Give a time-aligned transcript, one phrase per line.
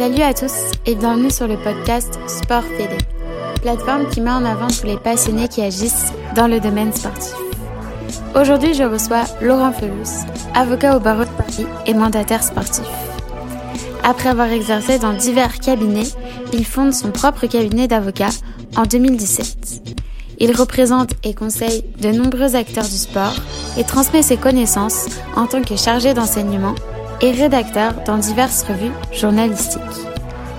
[0.00, 0.54] Salut à tous
[0.86, 2.96] et bienvenue sur le podcast Sport Télé,
[3.60, 7.34] plateforme qui met en avant tous les passionnés qui agissent dans le domaine sportif.
[8.34, 10.24] Aujourd'hui, je reçois Laurent Felous,
[10.54, 12.86] avocat au barreau de Paris et mandataire sportif.
[14.02, 16.08] Après avoir exercé dans divers cabinets,
[16.54, 18.30] il fonde son propre cabinet d'avocat
[18.78, 19.82] en 2017.
[20.38, 23.34] Il représente et conseille de nombreux acteurs du sport
[23.76, 26.74] et transmet ses connaissances en tant que chargé d'enseignement
[27.22, 29.80] et rédacteur dans diverses revues journalistiques.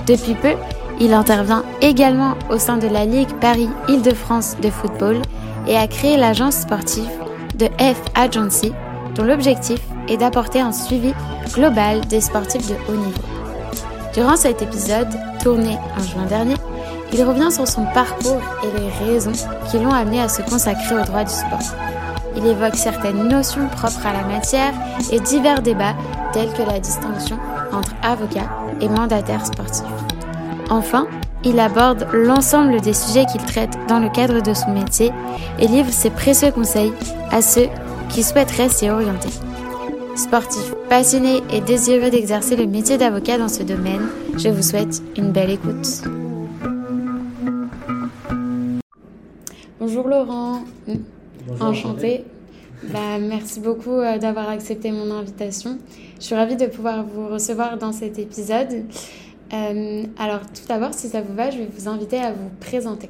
[0.07, 0.53] Depuis peu,
[0.99, 5.21] il intervient également au sein de la Ligue Paris-Île-de-France de football
[5.67, 7.09] et a créé l'agence sportive
[7.55, 8.71] de F Agency,
[9.15, 11.13] dont l'objectif est d'apporter un suivi
[11.53, 13.21] global des sportifs de haut niveau.
[14.13, 15.09] Durant cet épisode,
[15.41, 16.55] tourné en juin dernier,
[17.13, 19.31] il revient sur son parcours et les raisons
[19.69, 21.75] qui l'ont amené à se consacrer au droit du sport.
[22.35, 24.73] Il évoque certaines notions propres à la matière
[25.11, 25.95] et divers débats
[26.33, 27.37] tels que la distinction
[27.71, 28.49] entre avocat
[28.79, 29.85] et mandataire sportif.
[30.69, 31.07] Enfin,
[31.43, 35.11] il aborde l'ensemble des sujets qu'il traite dans le cadre de son métier
[35.59, 36.93] et livre ses précieux conseils
[37.31, 37.67] à ceux
[38.09, 39.29] qui souhaiteraient s'y orienter.
[40.15, 44.07] Sportif passionné et désireux d'exercer le métier d'avocat dans ce domaine,
[44.37, 46.03] je vous souhaite une belle écoute.
[49.79, 50.59] Bonjour Laurent.
[51.47, 52.23] Bonjour, Enchantée.
[52.93, 55.77] Bah, merci beaucoup euh, d'avoir accepté mon invitation.
[56.19, 58.83] Je suis ravie de pouvoir vous recevoir dans cet épisode.
[59.53, 63.09] Euh, alors tout d'abord, si ça vous va, je vais vous inviter à vous présenter.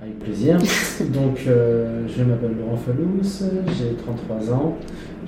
[0.00, 0.58] Avec plaisir.
[1.12, 3.20] Donc, euh, je m'appelle Laurent Falous,
[3.76, 4.76] j'ai 33 ans,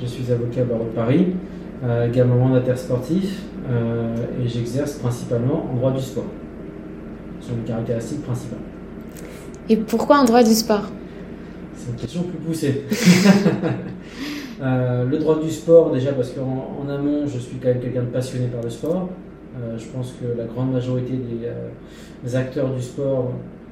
[0.00, 1.26] je suis avocat au barreau de Paris,
[2.06, 6.26] également mandataire sportif, et j'exerce principalement en droit du sport.
[7.40, 8.58] C'est une caractéristique principale.
[9.68, 10.84] Et pourquoi en droit du sport?
[11.88, 12.82] C'est une question plus poussée.
[14.60, 18.02] Euh, le droit du sport, déjà parce qu'en en amont, je suis quand même quelqu'un
[18.02, 19.08] de passionné par le sport.
[19.56, 21.68] Euh, je pense que la grande majorité des, euh,
[22.24, 23.30] des acteurs du sport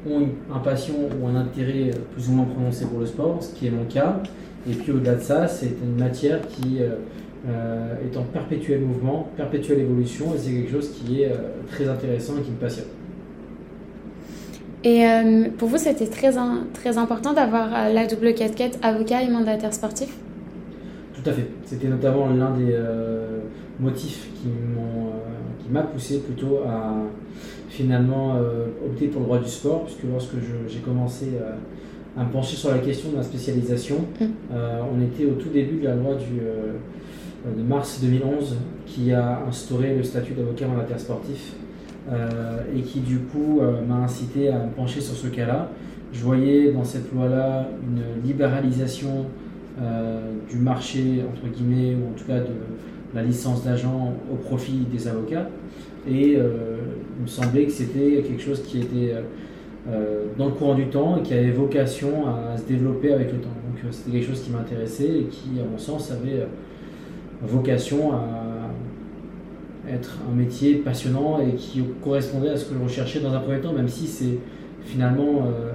[0.09, 3.53] ont une- un passion ou un intérêt plus ou moins prononcé pour le sport, ce
[3.53, 4.22] qui est mon cas.
[4.71, 10.26] Et puis au-delà de ça, c'est une matière qui est en perpétuel mouvement, perpétuelle évolution,
[10.37, 11.32] et c'est quelque chose qui est
[11.69, 12.87] très intéressant et qui me passionne.
[14.87, 16.31] Et euh, pour vous, c'était très,
[16.73, 20.17] très important d'avoir euh, la double casquette avocat et mandataire sportif?
[21.13, 21.49] Tout à fait.
[21.65, 23.41] C'était notamment l'un des euh,
[23.81, 25.11] motifs qui m'ont,
[25.59, 26.95] qui m'a poussé plutôt à
[27.69, 30.35] finalement euh, opter pour le droit du sport, puisque lorsque
[30.69, 31.57] j'ai commencé euh,
[32.17, 34.25] à me pencher sur la question de ma spécialisation, Mm.
[34.53, 36.39] euh, on était au tout début de la loi du,
[37.59, 41.55] de mars 2011 qui a instauré le statut d'avocat mandataire sportif
[42.77, 45.71] et qui du coup euh, m'a incité à me pencher sur ce cas-là.
[46.12, 49.27] Je voyais dans cette loi-là une libéralisation
[49.81, 52.55] euh, du marché, entre guillemets, ou en tout cas de
[53.15, 55.49] la licence d'agent au profit des avocats.
[56.09, 56.77] Et euh,
[57.19, 59.23] il me semblait que c'était quelque chose qui était euh,
[59.88, 63.38] euh, dans le courant du temps et qui avait vocation à se développer avec le
[63.38, 63.49] temps.
[63.49, 66.47] Donc euh, c'était quelque chose qui m'intéressait et qui, à mon sens, avait euh,
[67.43, 68.56] vocation à
[69.91, 73.61] être un métier passionnant et qui correspondait à ce que je recherchais dans un premier
[73.61, 74.39] temps, même si c'est
[74.85, 75.73] finalement euh,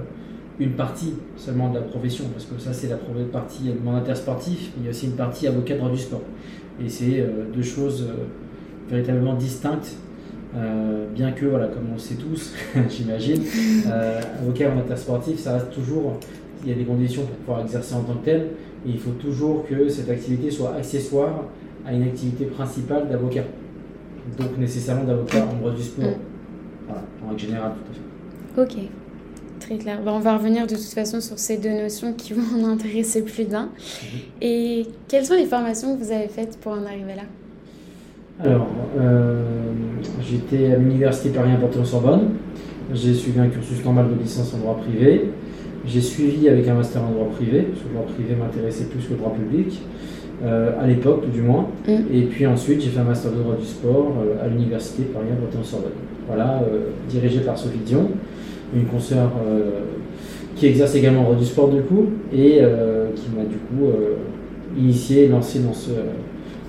[0.58, 4.72] une partie seulement de la profession, parce que ça c'est la première partie mandataire sportif,
[4.76, 6.22] mais il y a aussi une partie avocat droit du sport.
[6.84, 8.24] Et c'est euh, deux choses euh,
[8.90, 9.96] véritablement distinctes,
[11.14, 12.52] bien que, voilà, comme on le sait tous,
[12.90, 13.40] j'imagine,
[14.38, 16.18] avocat mandataire sportif, ça reste toujours,
[16.62, 18.40] il y a des conditions pour pouvoir exercer en tant que tel,
[18.86, 21.44] et il faut toujours que cette activité soit accessoire
[21.86, 23.44] à une activité principale d'avocat.
[24.38, 26.04] Donc nécessairement d'avocat en droit du sport.
[26.04, 26.86] Mm.
[26.86, 28.62] Voilà, en règle générale, tout à fait.
[28.62, 28.88] Ok,
[29.60, 30.00] très clair.
[30.04, 33.22] Bon, on va revenir de toute façon sur ces deux notions qui vont en intéresser
[33.22, 33.70] plus d'un.
[34.40, 37.22] Et quelles sont les formations que vous avez faites pour en arriver là?
[38.44, 38.66] Alors,
[38.98, 39.42] euh,
[40.20, 42.30] j'étais à l'université Paris Panthéon-Sorbonne.
[42.92, 45.30] J'ai suivi un cursus normal de licence en droit privé.
[45.86, 49.04] J'ai suivi avec un master en droit privé, parce que le droit privé m'intéressait plus
[49.04, 49.80] que le droit public,
[50.44, 51.68] à l'époque tout du moins.
[51.86, 51.92] Mm.
[52.12, 55.26] Et puis ensuite, j'ai fait un master de droit du sport euh, à l'université Paris
[55.40, 55.90] Panthéon-Sorbonne.
[56.26, 58.08] Voilà, euh, dirigé par Sophie Dion,
[58.74, 59.80] une consoeur euh,
[60.56, 63.86] qui exerce également en droit du sport du coup, et euh, qui m'a du coup
[63.86, 64.16] euh,
[64.76, 65.90] initié et lancé dans ce,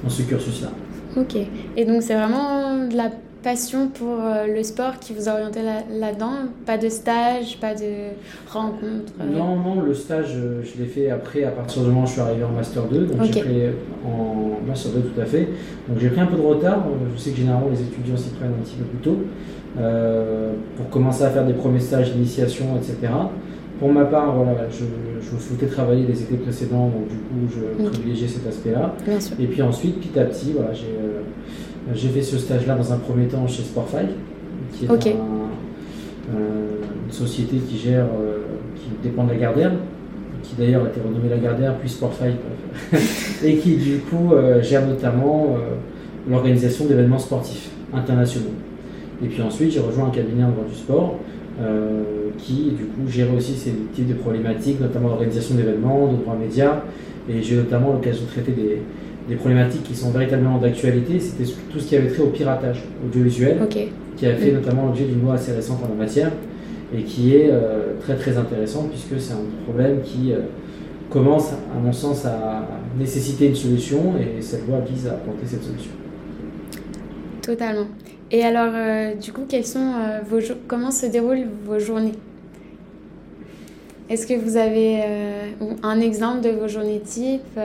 [0.03, 0.69] dans ce cursus-là.
[1.15, 1.35] Ok.
[1.77, 3.11] Et donc c'est vraiment de la
[3.43, 6.31] passion pour euh, le sport qui vous a orienté là- là-dedans?
[6.65, 8.13] Pas de stage, pas de
[8.47, 12.03] rencontre euh, Non, non, le stage, euh, je l'ai fait après, à partir du moment
[12.03, 13.05] où je suis arrivé en Master 2.
[13.05, 13.29] Donc Ok.
[13.33, 13.61] j'ai pris
[14.05, 15.47] en Master 2 tout à fait.
[15.87, 16.83] Donc j'ai pris un peu de retard.
[17.15, 19.17] Je sais que généralement les étudiants s'y prennent un petit peu plus tôt
[19.79, 23.11] euh, pour commencer à faire des premiers stages d'initiation, etc.
[23.79, 24.85] Pour ma part, voilà, je,
[25.19, 28.93] je souhaitais travailler les étés précédents, donc du coup je privilégiais cet aspect-là.
[29.39, 31.21] Et puis ensuite, petit à petit, voilà, j'ai euh,
[31.93, 34.05] J'ai fait ce stage-là dans un premier temps chez Sportfy,
[34.71, 35.11] qui est une
[37.11, 38.07] société qui gère,
[38.75, 39.71] qui dépend de la Gardère,
[40.41, 42.31] qui d'ailleurs a été renommée la Gardère, puis Sportfy,
[43.43, 44.31] et qui du coup
[44.61, 45.57] gère notamment
[46.29, 48.53] l'organisation d'événements sportifs internationaux.
[49.23, 51.19] Et puis ensuite, j'ai rejoint un cabinet en droit du sport
[51.61, 52.03] euh,
[52.37, 56.81] qui, du coup, gérait aussi ces types de problématiques, notamment l'organisation d'événements, de droits médias.
[57.29, 58.81] Et j'ai notamment l'occasion de traiter des,
[59.35, 61.19] problématiques qui sont véritablement d'actualité.
[61.19, 63.57] C'était tout ce qui avait trait au piratage audiovisuel,
[64.17, 64.55] qui a fait mm.
[64.55, 66.31] notamment l'objet d'une loi assez récente en la matière
[66.95, 70.39] et qui est euh, très très intéressant puisque c'est un problème qui euh,
[71.09, 72.67] commence, à mon sens, à
[72.97, 75.91] nécessiter une solution et cette loi vise à apporter cette solution.
[77.41, 77.87] Totalement.
[78.31, 79.93] Et alors, euh, du coup, quels sont,
[80.29, 82.13] vos comment se déroulent vos journées?
[84.09, 85.01] Est-ce que vous avez
[85.81, 87.59] un exemple de vos journées type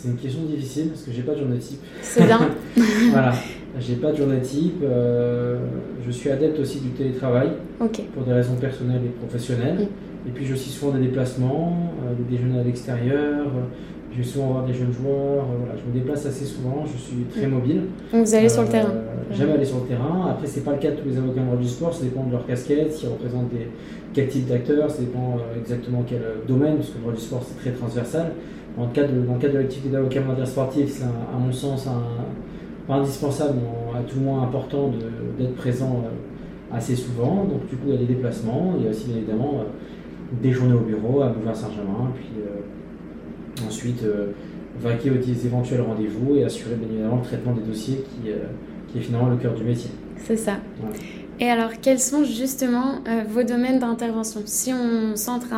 [0.00, 1.80] C'est une question difficile parce que j'ai pas de journée type.
[2.00, 2.40] C'est bien.
[3.10, 3.32] voilà,
[3.78, 4.82] j'ai pas de journée type.
[4.82, 9.88] je suis adepte aussi du télétravail pour des raisons personnelles et professionnelles.
[10.26, 13.46] Et puis, je suis souvent des déplacements, des déjeuners à l'extérieur
[14.12, 15.44] je vais souvent voir des jeunes joueurs.
[15.44, 16.84] Euh, voilà, je me déplace assez souvent.
[16.84, 17.82] Je suis très mobile.
[18.12, 18.92] Donc vous allez sur le euh, terrain
[19.30, 20.28] J'aime aller sur le terrain.
[20.30, 21.94] Après, c'est pas le cas de tous les avocats en droit du sport.
[21.94, 23.68] Ça dépend de leur casquette, s'ils représentent des,
[24.12, 24.90] quel type d'acteurs.
[24.90, 28.32] Ça dépend euh, exactement quel domaine, parce que le droit du sport, c'est très transversal.
[28.80, 33.58] Dans le cadre de, de l'activité d'avocat mondial sportif, c'est à mon sens un, indispensable,
[33.60, 34.90] mais à tout le moins important
[35.38, 36.02] d'être présent
[36.72, 37.44] assez souvent.
[37.44, 38.74] Donc, du coup, il y a des déplacements.
[38.78, 39.64] Il y a aussi, bien évidemment,
[40.42, 42.10] des journées au bureau à Bouvard-Saint-Germain.
[42.14, 42.30] Puis,
[43.66, 44.32] Ensuite, euh,
[44.80, 48.46] vaquer aux éventuels rendez-vous et assurer bien évidemment le traitement des dossiers qui, euh,
[48.88, 49.90] qui est finalement le cœur du métier.
[50.16, 50.54] C'est ça.
[51.38, 54.42] Et alors, quels sont justement euh, vos domaines d'intervention?
[54.44, 55.48] Si on centre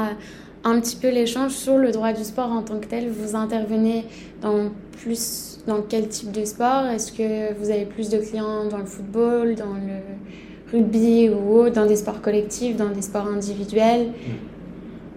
[0.65, 4.05] un petit peu l'échange sur le droit du sport en tant que tel, vous intervenez
[4.41, 6.87] dans plus dans quel type de sport?
[6.87, 11.87] Est-ce que vous avez plus de clients dans le football, dans le rugby ou dans
[11.87, 14.09] des sports collectifs, dans des sports individuels?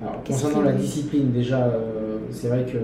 [0.02, 1.72] Alors, concernant la discipline, déjà,
[2.32, 2.78] c'est vrai que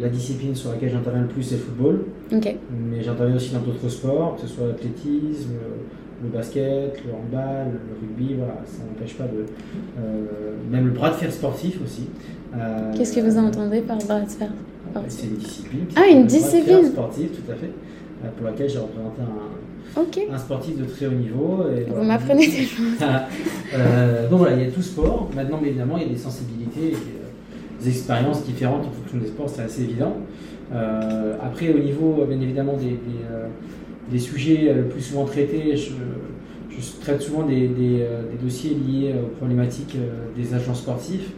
[0.00, 2.04] la discipline sur laquelle j'interviens le plus, c'est le football.
[2.30, 5.54] Mais j'interviens aussi dans d'autres sports, que ce soit l'athlétisme,
[6.22, 9.46] le basket, le handball, le rugby, voilà, ça n'empêche pas de.
[9.98, 12.08] Euh, même le bras de fer sportif aussi.
[12.56, 14.50] Euh, Qu'est-ce que vous entendez par bras de fer
[15.08, 15.86] C'est une discipline.
[15.96, 17.70] Ah, une discipline sportive, tout à fait.
[18.24, 21.64] Euh, pour laquelle j'ai représenté un, un sportif de très haut niveau.
[21.88, 22.98] vous m'apprenez des choses.
[24.30, 25.30] donc voilà, il y a tout sport.
[25.36, 26.94] Maintenant, évidemment, il y a des sensibilités
[27.80, 30.16] des expériences différentes en fonction des sports, c'est assez évident.
[30.72, 33.24] Euh, après, au niveau, bien évidemment, des, des,
[34.12, 35.92] euh, sujets le plus souvent traités, je,
[37.00, 38.06] traite souvent des, des,
[38.40, 39.96] dossiers liés aux problématiques
[40.36, 41.32] des agents sportifs.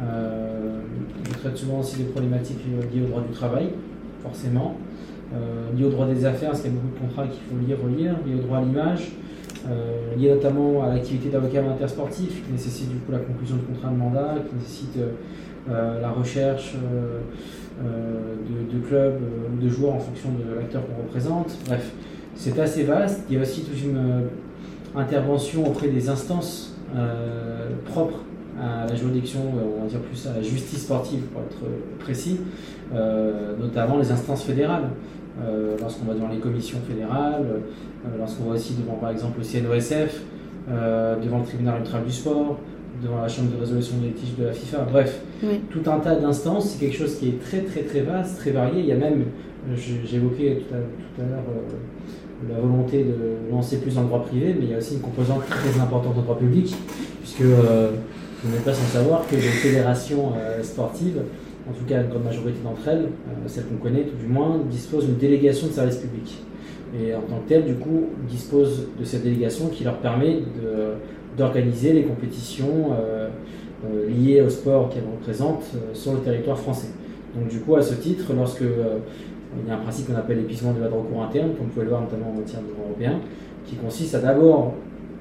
[0.00, 2.60] je traite souvent aussi des problématiques
[2.94, 3.68] liées au droit du travail,
[4.22, 4.78] forcément.
[5.32, 7.64] Euh, liées au droit des affaires, parce qu'il y a beaucoup de contrats qu'il faut
[7.64, 9.12] lire, relire, liées au droit à l'image,
[9.68, 13.90] euh, liées notamment à l'activité d'avocat intersportif, qui nécessite du coup la conclusion de contrat
[13.90, 14.98] de mandat, qui nécessite
[15.70, 16.74] euh, la recherche
[17.82, 19.20] euh, euh, de, clubs
[19.52, 21.58] ou de joueurs en fonction de l'acteur qu'on représente.
[21.66, 21.92] Bref,
[22.34, 23.22] c'est assez vaste.
[23.28, 24.24] Il y a aussi toute une
[24.94, 26.76] intervention auprès des instances
[27.84, 28.18] propres
[28.60, 29.40] à la juridiction,
[29.78, 32.40] on va dire plus à la justice sportive pour être précis,
[33.60, 34.88] notamment les instances fédérales.
[35.80, 37.44] lorsqu'on va devant les commissions fédérales,
[38.18, 40.22] lorsqu'on va aussi devant par exemple le CNOSF,
[40.68, 42.58] devant le tribunal arbitral du sport,
[43.02, 44.86] devant la chambre de résolution des litiges de la FIFA.
[44.90, 45.20] Bref,
[45.70, 46.70] tout un tas d'instances.
[46.70, 48.80] C'est quelque chose qui est très très très vaste, très varié.
[48.80, 49.24] Il y a même,
[50.04, 54.66] j'évoquais tout à, l'heure euh, la volonté de lancer plus dans le droit privé, mais
[54.66, 56.74] il y a aussi une composante très importante au droit public,
[57.20, 57.90] puisque euh,
[58.42, 61.20] vous n'êtes pas sans savoir que les fédérations euh, sportives,
[61.68, 63.08] en tout cas une grande majorité d'entre elles,
[63.46, 66.38] celles qu'on connaît tout du moins, disposent d'une délégation de service public.
[66.98, 70.94] Et en tant que telle, du coup, disposent de cette délégation qui leur permet de
[71.36, 73.28] d'organiser les compétitions euh,
[73.84, 76.88] euh, liées au sport qu'elle représente euh, sur le territoire français.
[77.34, 80.72] Donc du coup, à ce titre, lorsque il y a un principe qu'on appelle l'épuisement
[80.72, 82.86] de la droit cours interne, comme vous pouvez le voir notamment en matière de droit
[82.86, 83.20] européen,
[83.66, 84.74] qui consiste à d'abord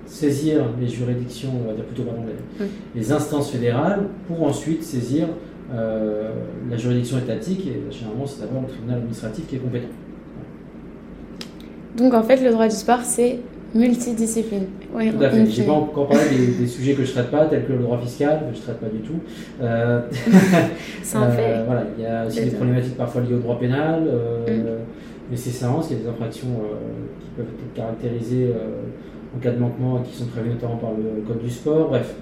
[0.05, 2.23] saisir les juridictions, on va dire plutôt pardon,
[2.95, 5.27] les, instances fédérales, pour ensuite saisir
[5.71, 9.89] la juridiction étatique, et généralement c'est d'abord le tribunal administratif qui est compétent.
[11.95, 13.39] Donc en fait, le droit du sport, c'est
[13.73, 14.65] Multidiscipline.
[14.93, 15.45] Oui, tout à fait.
[15.45, 16.23] J'ai pas encore parlé
[16.59, 18.87] des, sujets que je traite pas, tels que le droit fiscal, que je traite pas
[18.87, 19.19] du tout.
[19.61, 20.01] Euh,
[21.03, 21.53] C'est un fait.
[21.53, 24.85] Euh, voilà, il y a aussi des problématiques parfois liées au droit pénal, euh, mm.
[25.29, 26.47] mais c'est ça, il y a des infractions
[27.19, 28.53] qui peuvent être caractérisées
[29.35, 31.89] en cas de manquement et qui sont prévues notamment par le code du sport.
[31.89, 32.15] Bref,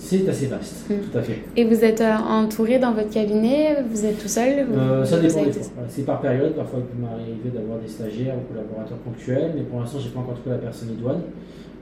[0.00, 0.94] C'est assez vaste, Mm.
[1.10, 1.42] tout à fait.
[1.56, 5.42] Et vous êtes euh, entouré dans votre cabinet Vous êtes tout seul Euh, ça dépend
[5.44, 5.62] des fois.
[5.88, 6.54] C'est par période.
[6.54, 10.20] Parfois, il peut m'arriver d'avoir des stagiaires ou collaborateurs ponctuels, mais pour l'instant, j'ai pas
[10.20, 11.20] encore trouvé la personne idoine.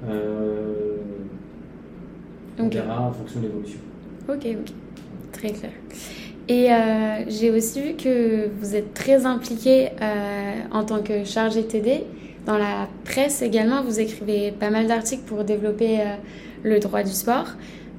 [0.09, 0.97] Euh,
[2.59, 3.79] on verra en fonction de l'évolution.
[4.29, 4.73] Ok, ok.
[5.33, 5.73] Très clair.
[6.49, 9.89] Et euh, j'ai aussi vu que vous êtes très impliqué
[10.73, 12.05] en tant que chargé TD.
[12.47, 15.99] Dans la presse également, vous écrivez pas mal d'articles pour développer
[16.63, 17.49] le droit du sport.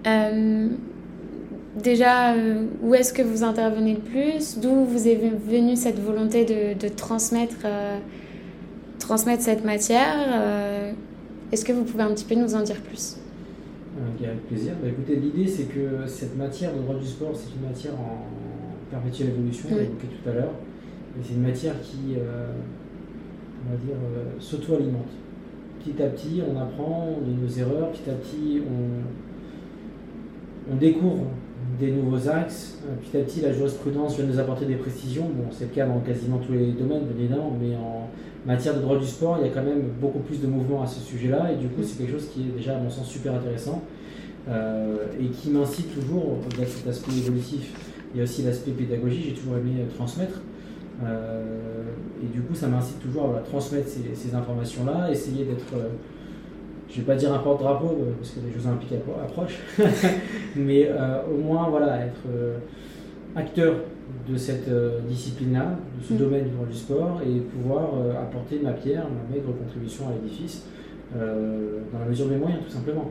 [0.05, 0.67] Euh,
[1.81, 4.59] déjà, euh, où est-ce que vous intervenez le plus?
[4.59, 7.97] D'où vous est venue cette volonté de, de transmettre, euh,
[8.99, 10.93] transmettre cette matière?
[11.51, 13.17] Est-ce que vous pouvez un petit peu nous en dire plus?
[14.19, 14.73] Avec plaisir.
[14.81, 18.25] Bah, écoutez, l'idée, c'est que cette matière de droit du sport, c'est une matière en
[18.91, 19.79] perpétuelle évolution, Oui.
[19.79, 20.51] évoqué tout à l'heure.
[21.17, 23.95] Et c'est une matière qui, on va dire,
[24.39, 25.09] s'auto-alimente.
[25.79, 29.01] Petit à petit, on apprend de nos erreurs, petit à petit, on,
[30.71, 31.25] on découvre
[31.79, 32.79] des nouveaux axes.
[32.85, 35.23] Euh, Petit à petit, la jurisprudence vient nous apporter des précisions.
[35.23, 38.09] Bon, c'est le cas dans quasiment tous les domaines, bien évidemment, mais en
[38.45, 40.87] matière de droit du sport, il y a quand même beaucoup plus de mouvements à
[40.87, 41.51] ce sujet-là.
[41.51, 43.83] Et du coup, c'est quelque chose qui est déjà, à mon sens, super intéressant
[44.49, 47.73] euh, et qui m'incite toujours, au-delà de cet aspect évolutif,
[48.13, 49.25] il y a aussi l'aspect pédagogique.
[49.27, 50.41] J'ai toujours aimé euh, transmettre.
[52.23, 55.75] Et du coup, ça m'incite toujours à transmettre ces, informations-là, essayer d'être,
[56.89, 59.59] je vais pas dire un porte-drapeau, euh, parce que les Jeux Olympiques appro- approchent,
[60.55, 62.57] mais euh, au moins voilà, être euh,
[63.35, 63.75] acteur
[64.29, 66.17] de cette euh, discipline-là, de ce Mm.
[66.17, 67.89] domaine du droit du sport, et pouvoir
[68.21, 70.65] apporter ma pierre, ma maigre contribution à l'édifice,
[71.13, 73.09] dans la mesure de mes moyens, tout simplement.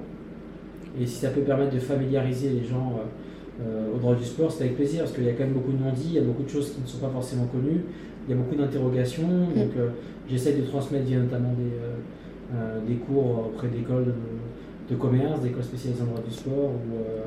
[1.01, 3.01] Et si ça peut permettre de familiariser les gens
[3.95, 5.83] au droit du sport, c'est avec plaisir, parce qu'il y a quand même beaucoup de
[5.83, 7.81] non-dits, il y a beaucoup de choses qui ne sont pas forcément connues,
[8.29, 9.89] il y a beaucoup d'interrogations, donc euh,
[10.29, 11.73] j'essaie de transmettre via notamment des,
[12.87, 17.25] des cours auprès d'écoles de, de commerce, d'écoles spécialisées en droit du sport ou, euh,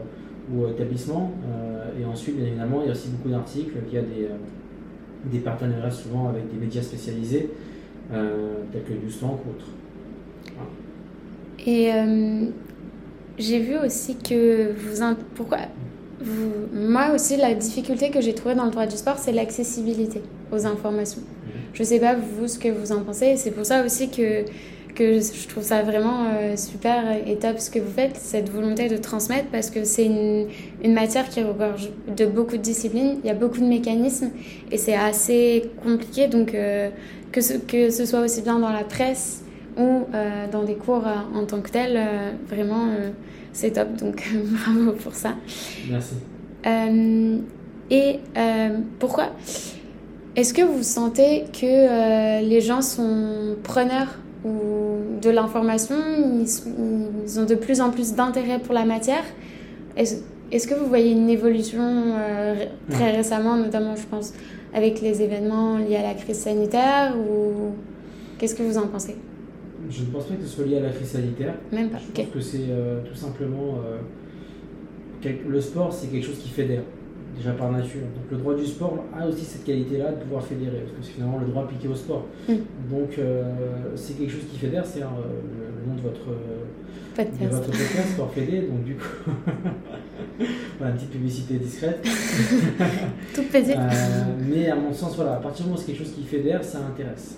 [0.52, 1.32] ou établissements.
[1.46, 4.38] Euh, et ensuite, bien évidemment, il y a aussi beaucoup d'articles via des, euh,
[5.26, 7.50] des partenariats souvent avec des médias spécialisés,
[8.14, 9.68] euh, tels que Newslank ou autres.
[11.66, 12.46] Et euh,
[13.38, 15.04] j'ai vu aussi que vous...
[15.36, 15.58] Pourquoi
[16.22, 16.52] vous...
[16.74, 20.22] Moi aussi, la difficulté que j'ai trouvée dans le droit du sport, c'est l'accessibilité
[20.52, 21.22] aux informations.
[21.74, 23.36] Je sais pas, vous, ce que vous en pensez.
[23.36, 24.44] C'est pour ça aussi que,
[24.96, 28.90] que je trouve ça vraiment euh, super et top ce que vous faites, cette volonté
[28.90, 30.48] de transmettre, parce que c'est une,
[30.84, 34.32] une matière qui regorge de beaucoup de disciplines, il y a beaucoup de mécanismes,
[34.72, 36.28] et c'est assez compliqué.
[36.28, 36.90] Donc, euh,
[37.32, 39.44] que, ce, que ce soit aussi bien dans la presse
[39.78, 42.88] ou euh, dans des cours en tant que tel, euh, vraiment,
[43.54, 43.96] c'est top.
[43.96, 44.24] Donc,
[44.66, 45.36] bravo pour ça.
[45.90, 46.16] Merci.
[47.92, 48.20] Et
[49.00, 49.32] pourquoi?
[50.36, 55.96] Est-ce que vous sentez que les gens sont preneurs ou de l'information
[56.40, 59.24] ils, ont de plus en plus d'intérêt pour la matière
[59.96, 64.34] Est-ce que vous voyez une évolution euh, très récemment, notamment je pense
[64.74, 67.74] avec les événements liés à la crise sanitaire ou
[68.38, 69.16] qu'est-ce que vous en pensez?
[69.90, 71.56] Je ne pense pas que ce soit lié à la crise sanitaire.
[71.72, 71.98] Même pas.
[71.98, 73.80] Je pense que c'est euh, tout simplement.
[73.86, 73.98] euh,
[75.48, 76.84] le sport, c'est quelque chose qui fédère,
[77.40, 78.02] déjà par nature.
[78.02, 81.14] Donc le droit du sport a aussi cette qualité-là de pouvoir fédérer, parce que c'est
[81.14, 82.26] finalement le droit appliqué au sport.
[82.48, 82.54] Mm.
[82.92, 83.44] Donc euh,
[83.96, 87.52] c'est quelque chose qui fédère, c'est euh, le, le nom de votre, de Podcast.
[87.52, 88.62] votre podcast, Sport Fédé.
[88.62, 89.32] Donc du coup,
[90.78, 92.02] voilà, une petite publicité discrète.
[93.34, 93.74] Tout petit.
[93.74, 96.24] Euh, mais à mon sens, voilà, à partir du moment où c'est quelque chose qui
[96.24, 97.38] fédère, ça intéresse.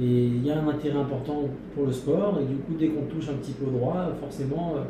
[0.00, 3.02] Et il y a un intérêt important pour le sport, et du coup, dès qu'on
[3.02, 4.80] touche un petit peu au droit, forcément, euh,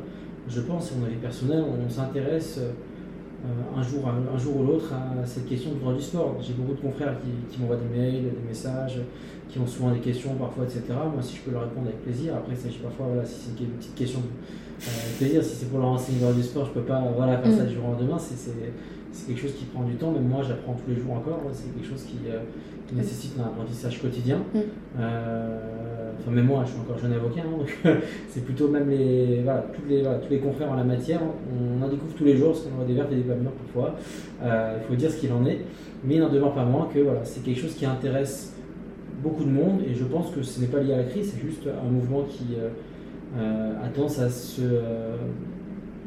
[0.49, 2.71] je pense, si on a les personnels, on s'intéresse euh,
[3.77, 6.37] un, jour, un, jour ou l'autre à cette question du droit du sport.
[6.41, 8.99] J'ai beaucoup de confrères qui, qui m'envoient des mails, des messages,
[9.49, 10.83] qui ont souvent des questions parfois, etc.
[10.91, 13.65] Moi, si je peux leur répondre avec plaisir, après, il s'agit parfois, voilà, si c'est
[13.65, 16.67] une petite question euh, avec plaisir, si c'est pour leur enseigner le droit du sport,
[16.67, 17.69] je peux pas voilà, faire ça Mm.
[17.69, 18.37] du jour au lendemain, c'est
[19.13, 21.73] c'est- quelque chose qui prend du temps, même moi j'apprends tous les jours encore, c'est
[21.75, 22.41] quelque chose qui, euh,
[22.87, 24.39] qui nécessite un apprentissage quotidien.
[24.55, 24.59] Mm.
[25.01, 27.79] Euh, enfin même moi je suis encore jeune avocat, hein, donc
[28.29, 31.83] c'est plutôt même les, voilà, tous les, voilà, tous les confrères en la matière, on
[31.83, 33.97] en découvre tous les jours, parce qu'on voit des vertes et des pas mûres parfois,
[34.43, 35.61] Euh, il faut dire ce qu'il en est,
[36.05, 38.55] mais il n'en demeure pas moins que voilà, c'est quelque chose qui intéresse
[39.23, 41.41] beaucoup de monde, et je pense que ce n'est pas lié à la crise, c'est
[41.47, 42.57] juste un mouvement qui
[43.39, 44.63] a tendance à se...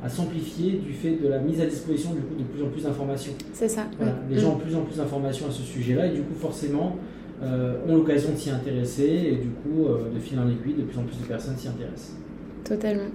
[0.03, 2.83] à s'amplifier du fait de la mise à disposition du coup de plus en plus
[2.83, 3.33] d'informations.
[3.53, 3.85] C'est ça.
[3.97, 4.33] Voilà, Mm.
[4.33, 6.97] Les gens ont plus en plus d'informations à ce sujet-là et du coup forcément
[7.41, 10.83] euh, ont l'occasion de s'y intéresser et du coup euh, de fil en aiguille, de
[10.83, 12.15] plus en plus de personnes s'y intéressent.
[12.63, 13.09] Totalement.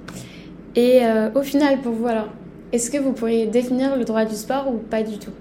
[0.76, 2.28] Et euh, au final, pour vous, alors,
[2.72, 5.32] est-ce que vous pourriez définir le droit du sport ou pas du tout?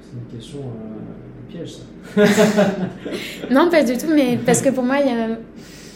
[0.00, 0.60] C'est une question
[1.48, 2.22] piège ça.
[3.50, 5.38] Non, pas du tout, mais parce que pour moi, il y a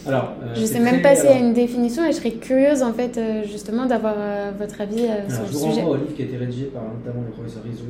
[0.06, 2.32] Alors, euh, je ne sais même pas s'il y a une définition et je serais
[2.32, 4.98] curieuse en fait euh, justement d'avoir euh, votre avis
[5.28, 5.52] sur le sujet.
[5.52, 7.84] Je vous renvoie au livre qui a été rédigé par notamment le professeur Rizzo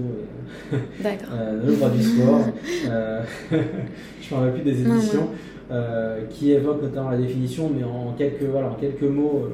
[0.72, 2.40] et le droit du sport.
[4.20, 5.28] je ne me plus des éditions.
[6.30, 9.48] qui évoque notamment la définition, mais en quelques, voilà, en quelques mots,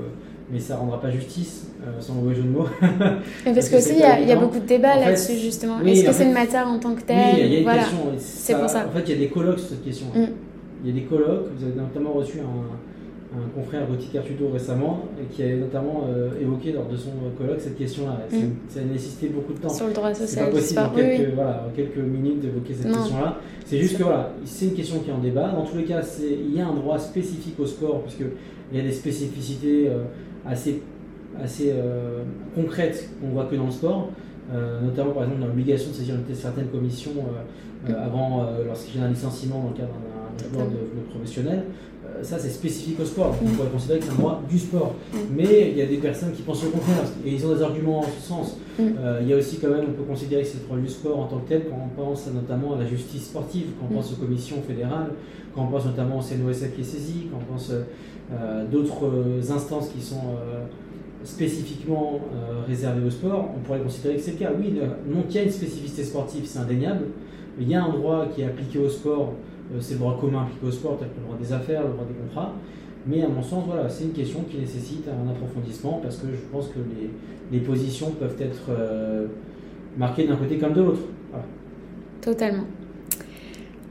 [0.51, 1.67] mais ça ne rendra pas justice,
[1.99, 2.67] sans mauvais jeu de mots.
[3.45, 5.81] parce que aussi, il y, a beaucoup de débats là-dessus, justement.
[5.81, 7.83] Est-ce que c'est une matière en tant que telle Oui, il y a une voilà.
[7.83, 7.99] question.
[8.19, 8.87] C'est pour ça.
[8.87, 10.07] En fait, il y a des colloques sur cette question.
[10.15, 10.27] Mm.
[10.83, 12.77] Il y a des colloques, vous avez notamment reçu un,
[13.35, 17.79] un confrère Gauthier Cartuto récemment, qui a notamment euh, évoqué lors de son colloque cette
[17.79, 18.19] question-là.
[18.31, 18.37] Mm.
[18.69, 19.71] Ça a nécessité beaucoup de temps.
[19.71, 20.29] Sur le droit social.
[20.29, 23.39] C'est pas possible en quelques, voilà, quelques minutes d'évoquer cette question-là.
[23.65, 25.51] C'est juste que voilà, c'est une question qui est en débat.
[25.51, 28.85] Dans tous les cas, il y a un droit spécifique au sport, puisqu'il y a
[28.85, 30.03] des spécificités euh,
[30.47, 30.83] assez,
[31.43, 32.23] assez euh,
[32.55, 34.11] concrètes qu'on voit que dans le sport.
[34.83, 37.13] notamment par exemple dans l'obligation de saisir certaines commissions
[37.89, 41.65] avant lorsqu'il y a un licenciement dans le cadre d'un de, professionnel,
[42.05, 43.35] euh, ça c'est spécifique au sport.
[43.43, 43.53] On mm.
[43.53, 44.95] pourrait considérer que c'est un droit du sport.
[45.13, 45.17] Mm.
[45.37, 48.01] Mais il y a des personnes qui pensent au contraire et ils ont des arguments
[48.01, 48.57] en ce sens.
[48.79, 48.83] Mm.
[48.99, 50.89] Euh, il y a aussi quand même, on peut considérer que c'est le droit du
[50.89, 53.95] sport en tant que tel quand on pense notamment à la justice sportive, quand on
[53.95, 55.11] pense aux commissions fédérales,
[55.55, 59.53] quand on pense notamment au CNOSF qui est saisi, quand on pense à euh, d'autres
[59.53, 60.37] instances qui sont
[61.25, 62.19] spécifiquement
[62.67, 64.51] réservées au sport, on pourrait considérer que c'est le cas.
[64.59, 64.75] Oui,
[65.07, 67.05] non qu'il y a une spécificité sportive, c'est indéniable.
[67.61, 70.43] Il y a un droit qui est appliqué au sport euh, c'est le droit commun
[70.43, 72.53] appliqué au sport, que le droit des affaires, le droit des contrats.
[73.07, 76.41] Mais à mon sens, voilà, c'est une question qui nécessite un approfondissement parce que je
[76.53, 76.79] pense que
[77.51, 79.27] les, positions peuvent être euh,
[79.97, 81.03] marquées d'un côté comme de l'autre.
[82.21, 82.65] Totalement.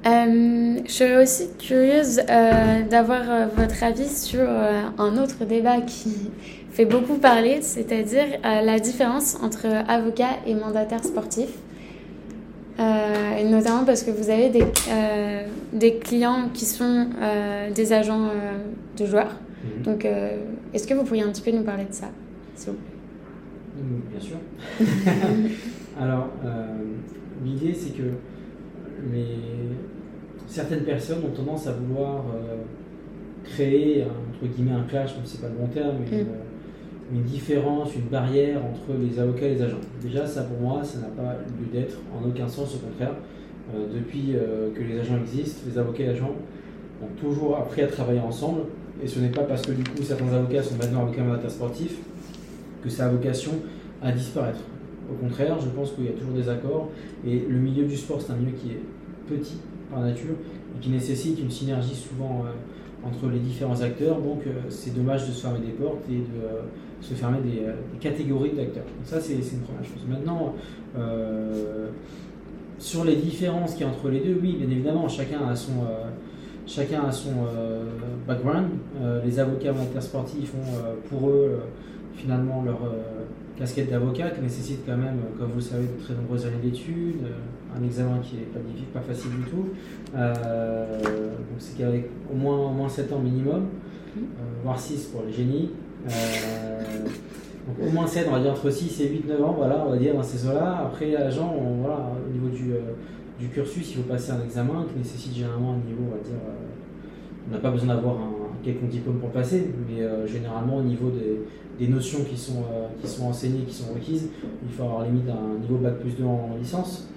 [0.06, 2.16] Euh, je suis aussi curieuse
[2.90, 6.32] d'avoir votre avis sur un autre débat qui
[6.72, 11.50] fait beaucoup parler, c'est-à-dire la différence entre avocat et mandataire sportif.
[12.82, 18.30] Euh, notamment parce que vous avez des, euh, des clients qui sont euh, des agents
[18.98, 19.36] de joueurs.
[19.64, 19.84] Mhm.
[19.84, 20.08] Donc,
[20.74, 22.10] est-ce que vous pourriez un petit peu nous parler de ça,
[22.56, 22.88] s'il vous plaît?
[24.10, 24.38] Bien sûr.
[26.02, 26.30] Alors,
[27.46, 28.04] l'idée, c'est que
[29.12, 29.38] les...
[30.48, 32.26] certaines personnes ont tendance à vouloir
[33.44, 36.28] créer, entre guillemets, un clash, même si ce n'est pas le bon terme, mais mhm
[37.14, 39.82] une différence, une barrière entre les avocats et les agents.
[40.02, 43.16] Déjà, ça pour moi, ça n'a pas lieu d'être en aucun sens, au contraire.
[43.76, 46.36] Euh, depuis euh, que les agents existent, les avocats et les agents
[47.02, 48.62] ont toujours appris à travailler ensemble.
[49.04, 51.98] Et ce n'est pas parce que du coup certains avocats sont maintenant avocats mandataires sportifs
[52.84, 53.52] que ça a vocation
[54.02, 54.60] à disparaître.
[55.10, 56.90] Au contraire, je pense qu'il y a toujours des accords.
[57.26, 58.82] Et le milieu du sport, c'est un milieu qui est
[59.28, 59.58] petit
[59.90, 60.36] par nature
[60.76, 64.20] et qui nécessite une synergie souvent euh, entre les différents acteurs.
[64.20, 66.62] Donc c'est dommage de se fermer des portes et de
[67.02, 68.84] se fermer euh, des, catégories d'acteurs.
[69.04, 70.06] Ça, c'est une première chose.
[70.08, 70.56] Maintenant,
[70.98, 71.90] euh,
[72.78, 75.84] sur les différences qu'il y a entre les deux, oui, bien évidemment, chacun a son,
[75.84, 76.10] euh,
[76.66, 77.32] chacun a son
[78.28, 78.70] background.
[79.26, 81.60] les avocats sportifs ont pour eux
[82.16, 82.80] finalement leur
[83.58, 87.28] casquette d'avocat qui nécessite quand même, comme vous le savez, de très nombreuses années d'études,
[87.78, 89.68] un examen qui n'est pas difficile, pas facile du tout.
[90.14, 93.68] donc c'est qu'avec au moins, au moins 7 ans minimum,
[94.64, 95.72] voire 6 pour les génies.
[96.10, 97.06] Euh,
[97.68, 99.92] donc au moins 7, on va dire entre 6 et 8, 9 ans, voilà, on
[99.92, 100.84] va dire dans ces eaux-là.
[100.86, 102.94] Après, agent, on, voilà, au niveau du, euh,
[103.40, 106.40] du, cursus, il faut passer un examen qui nécessite généralement un niveau, on va dire,
[106.48, 110.84] euh, on n'a pas besoin d'avoir un quelconque diplôme pour le passer, mais généralement au
[110.84, 111.42] niveau des,
[111.84, 112.64] des notions qui sont,
[113.02, 114.30] qui sont enseignées, qui sont requises,
[114.64, 117.10] il faut avoir limite un niveau bac plus 2 en, licence.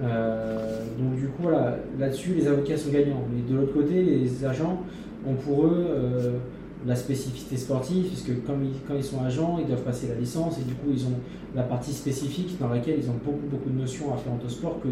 [0.00, 3.24] donc du coup, voilà, là-dessus, les avocats sont gagnants.
[3.34, 4.80] Mais de l'autre côté, les agents
[5.26, 5.88] ont pour eux
[6.86, 10.58] la spécificité sportive, puisque comme ils, quand ils sont agents, ils doivent passer la licence
[10.58, 11.18] et du coup ils ont
[11.54, 14.88] la partie spécifique dans laquelle ils ont beaucoup beaucoup de notions afférentes au sport que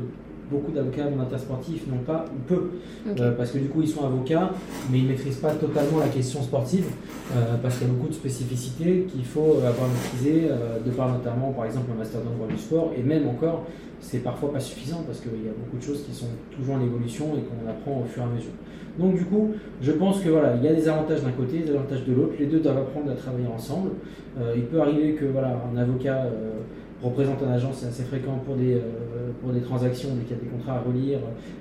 [0.50, 2.70] beaucoup d'avocats en sportifs n'ont pas ou peu,
[3.06, 4.50] euh, parce que du coup ils sont avocats,
[4.90, 6.86] mais ils ne maîtrisent pas totalement la question sportive,
[7.34, 11.12] euh, parce qu'il y a beaucoup de spécificités qu'il faut avoir maîtrisées, euh, de par
[11.12, 13.66] notamment par exemple un master d'endroit du sport, et même encore,
[14.00, 16.80] c'est parfois pas suffisant, parce qu'il y a beaucoup de choses qui sont toujours en
[16.80, 18.52] évolution et qu'on apprend au fur et à mesure.
[18.98, 21.70] Donc du coup, je pense que voilà, il y a des avantages d'un côté, des
[21.70, 22.34] avantages de l'autre.
[22.38, 23.90] Les deux doivent apprendre à travailler ensemble.
[24.38, 26.60] Euh, il peut arriver que voilà, un avocat euh,
[27.02, 30.40] représente un agent, c'est assez fréquent pour des, euh, pour des transactions, dès qu'il y
[30.40, 31.18] a des contrats à relire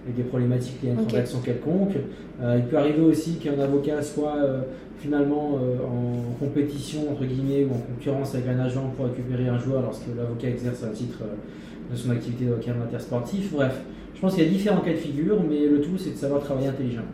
[0.07, 1.95] et des problématiques liées à une transaction quelconque.
[2.41, 4.37] il peut arriver aussi qu'un avocat soit
[4.99, 9.81] finalement en compétition entre guillemets ou en concurrence avec un agent pour récupérer un joueur
[9.81, 11.19] lorsque l'avocat exerce un titre
[11.91, 13.53] de son activité d'avocat intersportif.
[13.53, 13.79] Bref,
[14.15, 16.41] je pense qu'il y a différents cas de figure, mais le tout c'est de savoir
[16.41, 17.05] travailler intelligemment.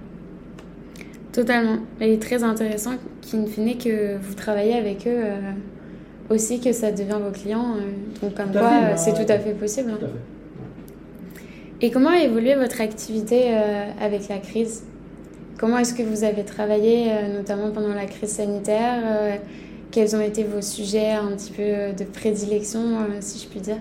[1.36, 1.80] Totalement.
[2.00, 5.52] Et très intéressant qu'il finit que vous travaillez avec eux euh,
[6.30, 7.76] aussi, que ça devient vos clients.
[7.78, 9.92] Euh, donc comme quoi, bah, c'est tout à fait possible.
[9.92, 9.98] Hein.
[10.00, 11.86] Tout à fait.
[11.86, 14.84] Et comment a évolué votre activité euh, avec la crise?
[15.58, 19.40] Comment est-ce que vous avez travaillé, notamment pendant la crise sanitaire
[19.90, 22.82] Quels ont été vos sujets un petit peu de prédilection,
[23.22, 23.78] si je puis dire?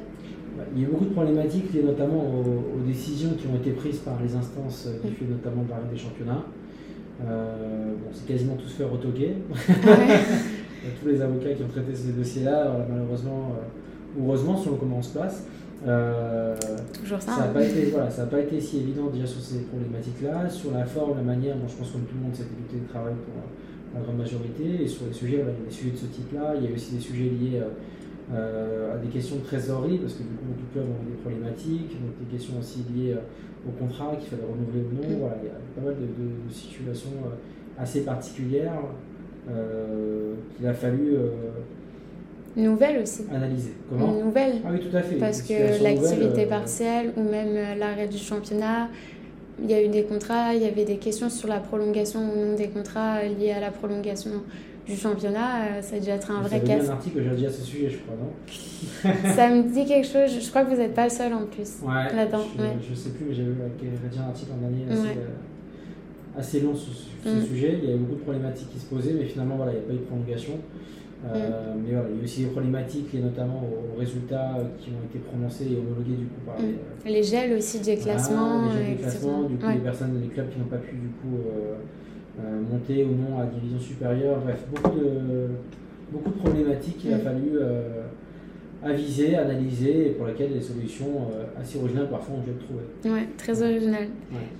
[0.56, 3.98] Bah, il y a beaucoup de problématiques liées notamment aux, décisions qui ont été prises
[3.98, 6.44] par les instances du fait notamment par des championnats.
[7.18, 9.34] bon, c'est quasiment tous fait retoquer.
[9.84, 9.90] Ah
[11.00, 13.56] tous les avocats qui ont traité ces dossiers-là, malheureusement,
[14.16, 15.44] ou heureusement, selon comment on se passe,
[15.86, 16.56] euh,
[16.92, 17.32] Toujours ça.
[17.32, 17.52] Ça n'a hein.
[17.52, 20.48] pas, été, voilà, pas été si évident déjà sur ces problématiques-là.
[20.48, 22.88] Sur la forme, la manière, bon, je pense que tout le monde s'est évité de
[22.88, 23.34] travail pour
[23.94, 24.84] la grande majorité.
[24.84, 26.54] Et sur les sujets, il y a des sujets de ce type-là.
[26.56, 27.60] Il y a aussi des sujets liés
[28.32, 32.00] euh, à des questions de trésorerie, parce que du coup, tout club ont des problématiques.
[32.00, 35.16] Donc des questions aussi liées euh, au contrat qu'il fallait renouveler ou non.
[35.16, 35.20] Mm.
[35.20, 37.12] Voilà, il y a pas mal de, situations
[37.76, 38.80] assez particulières
[39.46, 41.16] qu'il a fallu
[42.62, 43.22] nouvelle aussi.
[43.32, 43.72] Analyser.
[43.88, 44.54] Comment Une nouvelle.
[44.64, 45.16] Ah oui, tout à fait.
[45.16, 48.88] Parce que l'activité euh, partielle ou même euh, l'arrêt du championnat,
[49.62, 52.36] il y a eu des contrats, il y avait des questions sur la prolongation ou
[52.36, 54.30] non des contrats liés à la prolongation
[54.86, 55.62] du championnat.
[55.62, 56.82] Euh, ça a dû être un vrai cas.
[56.84, 60.06] un article que j'ai dit à ce sujet, je crois, non Ça me dit quelque
[60.06, 60.38] chose.
[60.40, 62.44] Je crois que vous n'êtes pas le seul en plus ouais, là-dedans.
[62.56, 65.18] Je, ne sais plus, mais j'ai rédigé un article en dernier assez,
[66.36, 67.46] assez long sur, ce mm.
[67.46, 67.78] sujet.
[67.82, 69.86] Il y avait beaucoup de problématiques qui se posaient, mais finalement, voilà, il n'y a
[69.86, 70.52] pas eu de prolongation.
[71.26, 71.80] Euh, mm.
[71.82, 75.18] Mais voilà, il y a aussi des problématiques liées notamment aux résultats qui ont été
[75.20, 76.64] prononcés et homologués du coup par mm.
[77.06, 78.66] les, les gels aussi des classements.
[78.66, 81.08] les gels des classements, du coup les personnes, les clubs qui n'ont pas pu du
[81.08, 81.76] coup euh,
[82.40, 84.38] euh, monter ou non à division supérieure.
[84.44, 85.48] Bref, beaucoup de,
[86.12, 87.18] beaucoup de problématiques qu'il a
[88.84, 91.28] fallu aviser, analyser et pour lesquelles des solutions
[91.60, 93.14] assez originales parfois ont dû être trouvées.
[93.14, 94.08] Ouais, très original.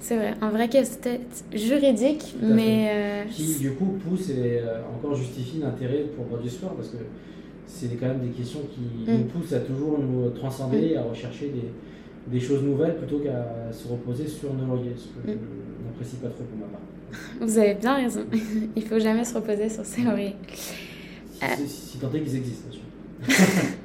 [0.00, 3.24] C'est vrai, un vrai casse-tête juridique, mais.
[3.30, 4.60] Qui du coup pousse et
[4.96, 6.98] encore justifie l'intérêt pour droit du sport parce que
[7.66, 9.16] c'est quand même des questions qui mm.
[9.16, 10.98] nous poussent à toujours nous transcender, mm.
[10.98, 15.30] à rechercher des, des, choses nouvelles plutôt qu'à se reposer sur nos lauriers, ce que
[15.30, 15.38] mm.
[15.38, 16.80] je n'apprécie pas trop pour ma part.
[17.40, 18.24] Vous avez bien raison,
[18.76, 20.36] il faut jamais se reposer sur ses lauriers.
[21.56, 23.64] Si, si, tant est qu'ils existent, bien sûr.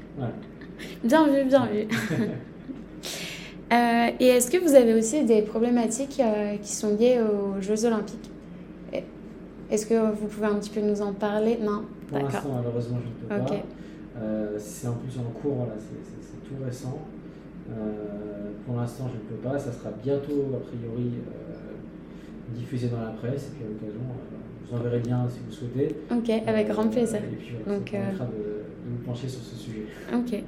[1.03, 1.87] Bien vu, bien vu.
[3.71, 7.85] Euh, et est-ce que vous avez aussi des problématiques euh, qui sont liées aux Jeux
[7.85, 8.31] Olympiques?
[9.69, 11.59] Est-ce que vous pouvez un petit peu nous en parler?
[11.61, 11.83] Non?
[12.07, 13.55] Pour l'instant, malheureusement, je ne peux pas.
[14.17, 16.97] Euh, c'est en plus en cours, voilà, c'est tout récent.
[18.65, 19.59] pour l'instant, je ne peux pas.
[19.59, 21.11] Ça sera bientôt, a priori,
[22.55, 23.49] diffusé dans la presse.
[23.49, 24.01] Et puis à l'occasion,
[24.65, 25.95] vous enverrai bien si vous souhaitez.
[26.11, 27.19] Ok, avec grand plaisir.
[27.19, 29.85] et puis, Donc, de, de pencher sur ce sujet.
[30.13, 30.43] Ok.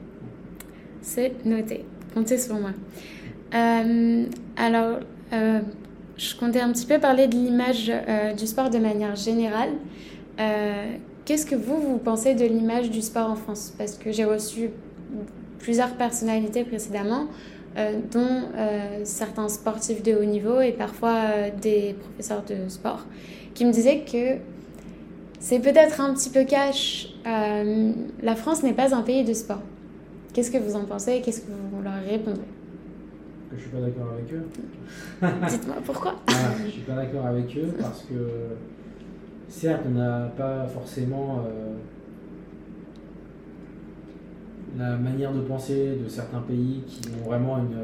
[1.02, 1.86] C'est noté.
[2.14, 2.72] Comptez sur moi.
[3.54, 4.26] Euh,
[4.58, 5.00] alors,
[5.34, 5.60] euh,
[6.18, 9.70] je comptais un petit peu parler de l'image euh, du sport de manière générale.
[11.24, 13.74] Qu'est-ce que vous, vous pensez de l'image du sport en France?
[13.78, 14.72] Parce que j'ai reçu
[15.60, 17.28] plusieurs personnalités précédemment,
[18.12, 18.50] dont
[19.04, 23.06] certains sportifs de haut niveau et parfois des professeurs de sport,
[23.54, 24.38] qui me disaient que
[25.42, 27.10] c'est peut-être un petit peu cash.
[27.26, 29.62] la France n'est pas un pays de sport.
[30.34, 32.40] Qu'est-ce que vous en pensez Qu'est-ce que vous leur répondrez
[33.50, 34.48] Que je suis pas d'accord avec eux.
[35.50, 36.16] Dites-moi pourquoi.
[36.30, 38.14] Je ah, je suis pas d'accord avec eux parce que
[39.50, 41.74] certes, on n'a pas forcément euh,
[44.78, 47.78] la manière de penser de certains pays qui ont vraiment une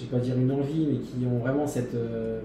[0.00, 2.40] je vais pas dire une envie, mais qui ont vraiment cette, euh,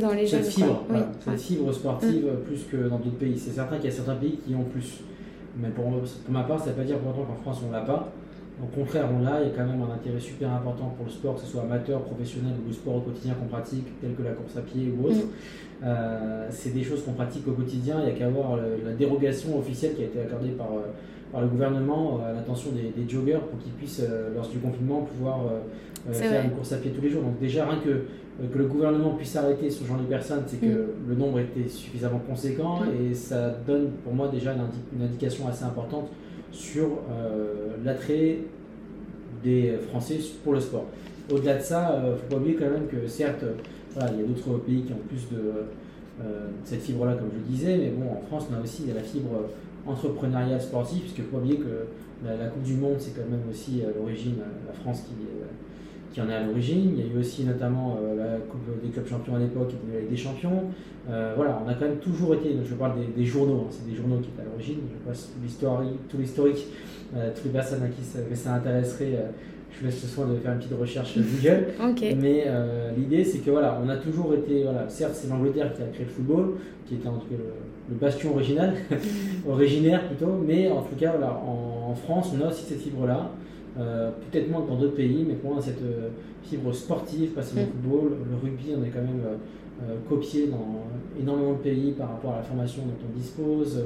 [0.00, 0.84] dans les cette fibre,
[1.24, 2.44] cette fibre sportive mm.
[2.44, 3.38] plus que dans d'autres pays.
[3.38, 5.00] C'est certain qu'il y a certains pays qui ont plus.
[5.56, 7.72] Mais pour, pour ma part, ça ne veut pas dire pour autant qu'en France on
[7.72, 8.12] l'a pas.
[8.62, 11.10] Au contraire, on l'a, il y a quand même un intérêt super important pour le
[11.10, 14.22] sport, que ce soit amateur, professionnel ou le sport au quotidien qu'on pratique, tel que
[14.22, 15.16] la course à pied ou autre.
[15.16, 15.84] Mm.
[15.84, 19.58] Euh, c'est des choses qu'on pratique au quotidien, il n'y a qu'à voir la dérogation
[19.58, 20.86] officielle qui a été accordée par, euh,
[21.34, 25.02] par le gouvernement à l'attention des, des, joggers pour qu'ils puissent, euh, lors du confinement,
[25.02, 25.40] pouvoir
[26.10, 27.22] faire une course à pied tous les jours.
[27.22, 28.04] Donc déjà, rien que
[28.42, 31.08] euh, que le gouvernement puisse arrêter ce genre de personnes, c'est que mm.
[31.08, 33.10] le nombre était suffisamment conséquent mm.
[33.10, 36.08] et ça donne pour moi déjà une, indication assez importante
[36.50, 38.38] sur euh, l'attrait
[39.42, 40.86] des Français pour le sport.
[41.30, 43.44] Au-delà de ça, il euh, ne faut pas oublier quand même que certes,
[43.94, 45.52] voilà, il y a d'autres pays qui ont plus de
[46.64, 49.48] cette fibre-là, comme je le disais, mais bon, en France, on a aussi la fibre
[49.86, 51.86] entrepreneuriale sportive, puisque faut pas oublier que
[52.24, 55.14] la, la Coupe du Monde, c'est quand même aussi à l'origine la France qui
[56.14, 56.92] qui en est à l'origine.
[56.96, 59.74] Il y a eu aussi notamment euh, la Coupe des clubs champions à l'époque qui
[59.74, 60.62] était avec des champions.
[61.10, 63.96] Euh, voilà, on a quand même toujours été, je parle des, journaux, hein, c'est des
[63.96, 65.32] journaux qui étaient à l'origine, je passe
[66.08, 66.66] tout l'historique,
[67.14, 69.26] euh, toutes les personnes à qui ça, intéresserait,
[69.70, 71.66] je vous laisse ce soin de faire une petite recherche Google.
[72.16, 72.46] Mais
[72.96, 76.06] l'idée c'est que voilà, on a toujours été, voilà, certes c'est l'Angleterre qui a créé
[76.06, 76.54] le football,
[76.86, 77.52] qui était en tout cas le,
[77.88, 78.74] bastion original,
[79.48, 83.30] originaire plutôt, mais en tout cas voilà, en, en France on a aussi cette fibre-là.
[83.76, 85.82] Peut-être moins que dans d'autres pays, mais pour moi, cette
[86.44, 89.20] fibre sportive, passer au football, le rugby, on est quand même
[90.08, 90.84] copié dans
[91.20, 93.82] énormément de pays par rapport à la formation dont on dispose.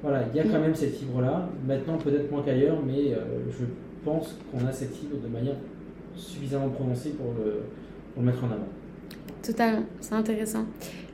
[0.00, 1.48] Voilà, il y a quand même cette fibre-là.
[1.66, 3.16] Maintenant, peut-être moins qu'ailleurs, mais
[3.50, 3.64] je
[4.04, 5.56] pense qu'on a cette fibre de manière
[6.14, 7.62] suffisamment prononcée pour le,
[8.14, 8.68] pour le mettre en avant.
[9.42, 10.64] Totalement, c'est intéressant.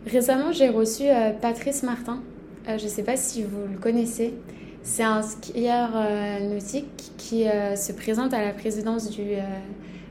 [0.06, 2.20] Récemment, j'ai reçu euh, Patrice Martin.
[2.68, 4.34] Euh, je ne sais pas si vous le connaissez.
[4.82, 9.22] C'est un skieur euh, nautique qui se présente à la présidence du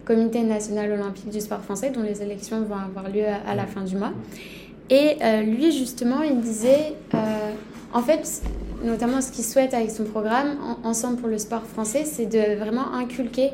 [0.05, 3.81] Comité national olympique du sport français, dont les élections vont avoir lieu à, la fin
[3.81, 4.11] du mois.
[4.89, 6.93] Et lui, justement, il disait,
[7.91, 8.43] en fait,
[8.83, 12.93] notamment ce qu'il souhaite avec son programme, Ensemble pour le sport français, c'est de vraiment
[12.93, 13.49] inculquer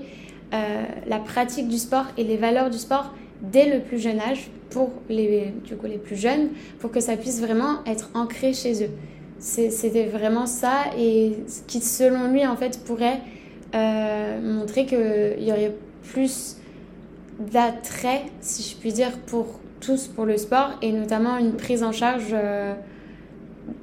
[0.51, 4.91] la pratique du sport et les valeurs du sport dès le plus jeune âge pour
[5.09, 8.89] les, du coup, les plus jeunes, pour que ça puisse vraiment être ancré chez eux.
[9.39, 13.19] C'était vraiment ça et ce qui, selon lui, en fait, pourrait
[13.75, 16.57] euh, montrer qu'il y aurait plus
[17.39, 21.91] d'attrait, si je puis dire, pour tous pour le sport et notamment une prise en
[21.91, 22.73] charge euh,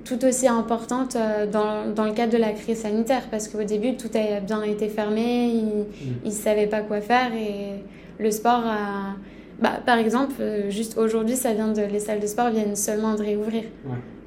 [0.05, 3.96] tout aussi importante euh, dans, dans, le cadre de la crise sanitaire parce qu'au début
[3.96, 5.85] tout a bien été fermé, ils
[6.25, 6.33] ne mm.
[6.33, 7.83] savaient pas quoi faire et
[8.18, 9.16] le sport a,
[9.61, 13.14] bah, par exemple, euh, juste aujourd'hui, ça vient de les salles de sport viennent seulement
[13.14, 13.64] de réouvrir.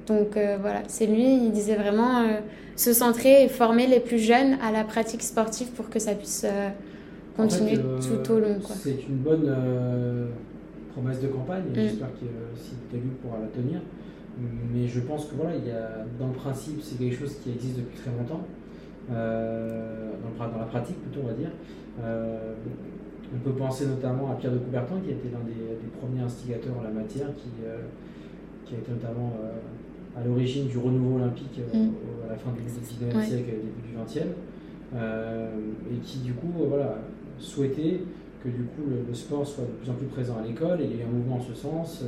[0.05, 2.39] Donc euh, voilà, c'est lui, il disait vraiment euh,
[2.75, 6.45] se centrer et former les plus jeunes à la pratique sportive pour que ça puisse
[7.35, 8.57] continuer tout au long.
[8.61, 9.55] C'est une bonne
[10.91, 11.75] promesse de campagne, mm.
[11.75, 13.79] j'espère que si élu pourra la tenir.
[14.73, 17.51] Mais je pense que voilà, il y a, dans le principe, c'est quelque chose qui
[17.51, 18.41] existe depuis très longtemps,
[19.09, 21.49] dans, dans, la pratique plutôt, on va dire.
[23.33, 25.53] On peut penser notamment à Pierre de Coubertin, qui a été l'un des,
[25.99, 27.77] premiers instigateurs en la matière, qui, euh,
[28.65, 31.91] qui a été notamment euh, à l'origine du renouveau olympique euh, mm.
[32.25, 34.27] à la fin du 19e siècle et début du 20e,
[34.95, 36.99] et qui du coup voilà,
[37.39, 38.01] souhaitait
[38.43, 40.93] que du coup le, sport soit de plus en plus présent à l'école, il y
[40.99, 42.03] a eu un mouvement en ce sens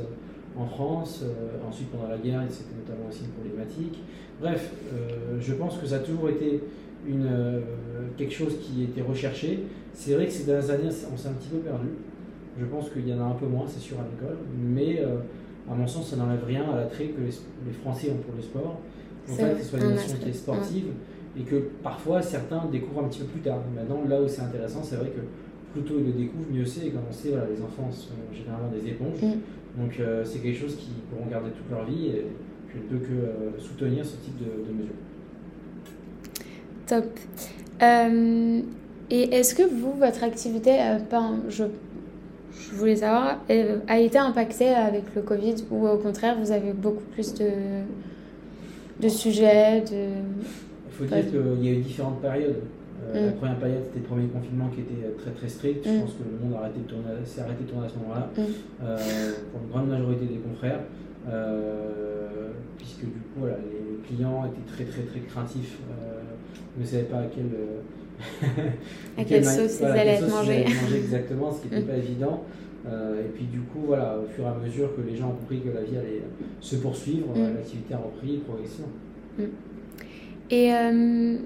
[0.56, 1.24] en France,
[1.68, 4.02] ensuite pendant la guerre, c'était notamment aussi une problématique.
[4.40, 4.72] Bref,
[5.40, 6.60] je pense que ça a toujours été
[7.08, 7.28] une,
[8.16, 9.60] quelque chose qui était recherché,
[9.92, 11.88] c'est vrai que ces dernières années, on s'est un petit peu perdu.
[12.58, 14.36] Je pense qu'il y en a un peu moins, c'est sûr, à l'école.
[14.58, 15.18] Mais euh,
[15.70, 18.80] à mon sens, ça n'enlève rien à l'attrait que les, Français ont pour le sport.
[19.28, 20.86] En fait, que ce soit une nation qui est sportive
[21.38, 23.58] et que parfois certains découvrent un petit peu plus tard.
[23.74, 25.20] Maintenant, là où c'est intéressant, c'est vrai que
[25.72, 26.86] plus tôt ils le découvrent, mieux c'est.
[26.86, 29.20] Et comme on sait, les enfants sont généralement des éponges.
[29.20, 29.82] Mm.
[29.82, 32.26] Donc euh, c'est quelque chose qu'ils pourront garder toute leur vie et
[32.72, 34.94] je ne peux que euh, soutenir ce type de, de mesures.
[36.86, 37.04] Top.
[39.10, 40.98] Et est-ce que vous, votre activité, euh,
[41.48, 41.64] je,
[42.52, 46.72] je, voulais savoir, euh, a été impactée avec le Covid ou au contraire, vous avez
[46.72, 47.50] beaucoup plus de,
[49.00, 50.08] de sujets de...
[50.88, 52.62] Il faut dire qu'il y a eu différentes périodes.
[53.14, 53.34] Euh, la mm.
[53.34, 55.84] première période, c'était le premier confinement qui était très très strict.
[55.84, 56.00] Je mm.
[56.00, 56.58] pense que le monde
[57.24, 58.92] s'est arrêté de tourner à ce moment-là, mm.
[59.52, 60.80] pour une grande majorité des confrères,
[62.76, 65.78] puisque du coup, les clients étaient très très très craintifs,
[66.78, 67.46] ne savaient pas à quel
[69.18, 70.64] à quelle sauce ils allaient être mangés.
[70.94, 72.44] exactement, ce qui n'était pas évident.
[72.88, 75.34] Euh, et puis du coup, voilà, au fur et à mesure que les gens ont
[75.34, 76.22] compris que la vie allait
[76.60, 77.54] se poursuivre, mm.
[77.54, 78.92] l'activité a repris progressivement.
[79.38, 79.42] Mm.
[80.50, 81.36] Et euh,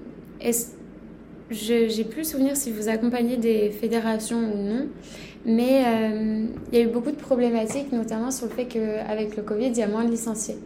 [1.49, 4.87] j'ai plus souvenir si vous accompagnez des fédérations ou non,
[5.45, 9.43] mais euh, il y a eu beaucoup de problématiques, notamment sur le fait qu'avec le
[9.43, 10.57] Covid, il y a moins de licenciés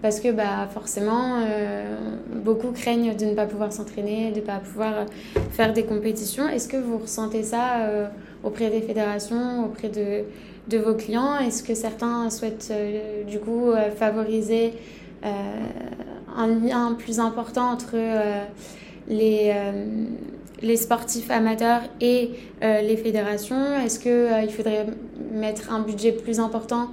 [0.00, 1.96] parce que bah, forcément, euh,
[2.42, 5.06] beaucoup craignent de ne pas pouvoir s'entraîner, de ne pas pouvoir
[5.52, 6.48] faire des compétitions.
[6.48, 8.08] Est-ce que vous ressentez ça euh,
[8.42, 10.24] auprès des fédérations, auprès de,
[10.66, 11.38] de vos clients?
[11.38, 12.72] Est-ce que certains souhaitent
[13.28, 14.72] du coup favoriser
[15.22, 17.94] un lien plus important entre
[19.06, 19.54] les,
[20.62, 23.78] les sportifs amateurs et les fédérations?
[23.78, 24.86] Est-ce qu'il faudrait
[25.32, 26.90] mettre un budget plus important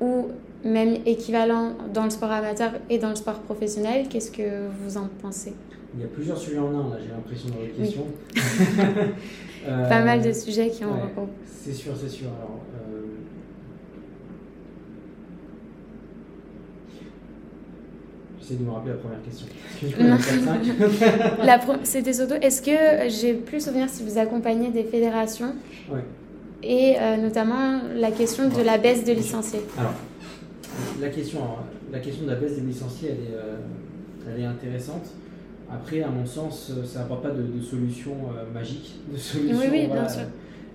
[0.00, 0.28] ou
[0.64, 4.06] même équivalent dans le sport amateur et dans le sport professionnel?
[4.08, 5.54] Qu'est-ce que vous en pensez?
[5.94, 8.06] Il y a plusieurs sujets en un, là, j'ai l'impression, dans votre question.
[9.88, 12.28] Pas mal de euh, sujets qui ont ouais, C'est sûr, c'est sûr.
[12.28, 12.60] Alors,
[18.42, 19.46] J'essaie de me rappeler la première question.
[21.84, 25.54] C'était surtout, est-ce que j'ai plus souvenir si vous accompagnez des fédérations
[25.88, 26.00] ouais.
[26.62, 29.60] et euh, notamment la question de la baisse de licenciés?
[29.78, 29.94] Alors,
[31.00, 31.40] la question,
[31.92, 33.56] la question de la baisse des licenciés, elle est, euh,
[34.28, 35.06] elle est intéressante.
[35.70, 39.56] Après, à mon sens, ça n'apporte pas de, solution euh, magique, de solution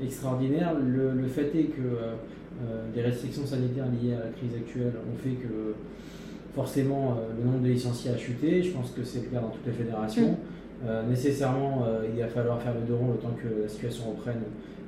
[0.01, 0.73] extraordinaire.
[0.73, 5.35] Le, fait est que euh, des restrictions sanitaires liées à la crise actuelle ont fait
[5.35, 5.75] que
[6.57, 8.63] forcément le nombre de licenciés a chuté.
[8.63, 10.35] Je pense que c'est le cas dans toutes les fédérations.
[11.07, 14.41] nécessairement, il va falloir faire le deux ronds le temps que la situation reprenne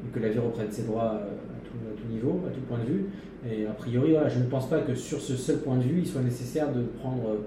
[0.03, 1.27] et que la vie reprenne ses droits à
[1.63, 3.05] tout, niveau, à tout point de vue.
[3.47, 5.99] Et a priori, voilà, je ne pense pas que sur ce seul point de vue,
[5.99, 7.37] il soit nécessaire de prendre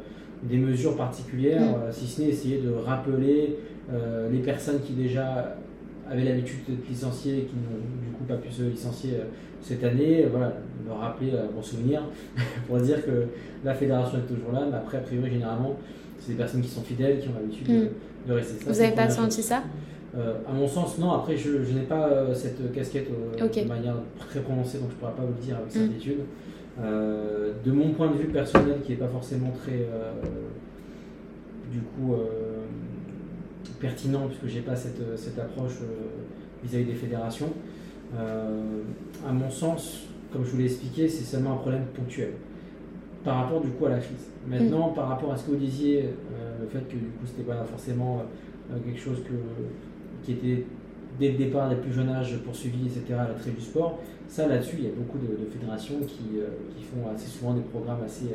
[0.45, 1.93] des mesures particulières, mm.
[1.93, 3.59] si ce n'est essayer de rappeler
[4.31, 5.57] les personnes qui déjà
[6.11, 9.15] avaient l'habitude d'être licenciées et qui n'ont du coup pas pu se licencier
[9.62, 10.53] cette année, voilà,
[10.85, 12.03] me rappeler un bon souvenir
[12.67, 13.27] pour dire que
[13.65, 15.77] la fédération est toujours là, mais après, a priori, généralement,
[16.19, 18.37] c'est des personnes qui sont fidèles, qui ont l'habitude de, mm.
[18.37, 18.65] rester.
[18.65, 19.62] Vous n'avez pas senti ça?
[20.17, 21.12] Euh, À mon sens, non.
[21.12, 25.01] Après, je, n'ai pas euh, cette casquette euh, de manière très prononcée, donc je ne
[25.01, 25.79] pourrais pas vous le dire avec mm.
[25.79, 26.19] certitude.
[26.79, 29.87] de mon point de vue personnel, qui n'est pas forcément très,
[31.71, 32.15] du coup,
[33.81, 35.79] pertinent, puisque je n'ai pas cette, cette approche
[36.62, 37.53] vis-à-vis des fédérations,
[38.16, 42.33] à mon sens, comme je vous l'ai expliqué, c'est seulement un problème ponctuel
[43.25, 44.29] par rapport du coup à la crise.
[44.46, 44.94] Maintenant, mm.
[44.94, 47.64] par rapport à ce que vous disiez, euh, le fait que du coup c'était pas
[47.64, 48.22] forcément
[48.70, 50.64] euh, quelque chose que, qui était
[51.18, 53.98] dès le départ, dès le plus jeune âge, poursuivi, etc., à l'attrait du sport,
[54.29, 56.46] ça là-dessus, il y a beaucoup de, fédérations qui, euh,
[56.77, 58.35] qui, font assez souvent des programmes assez,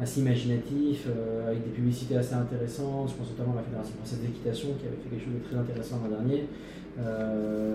[0.00, 1.06] assez imaginatifs,
[1.46, 3.10] avec des publicités assez intéressantes.
[3.10, 5.56] Je pense notamment à la Fédération française d'équitation qui avait fait quelque chose de très
[5.56, 6.44] intéressant l'an dernier,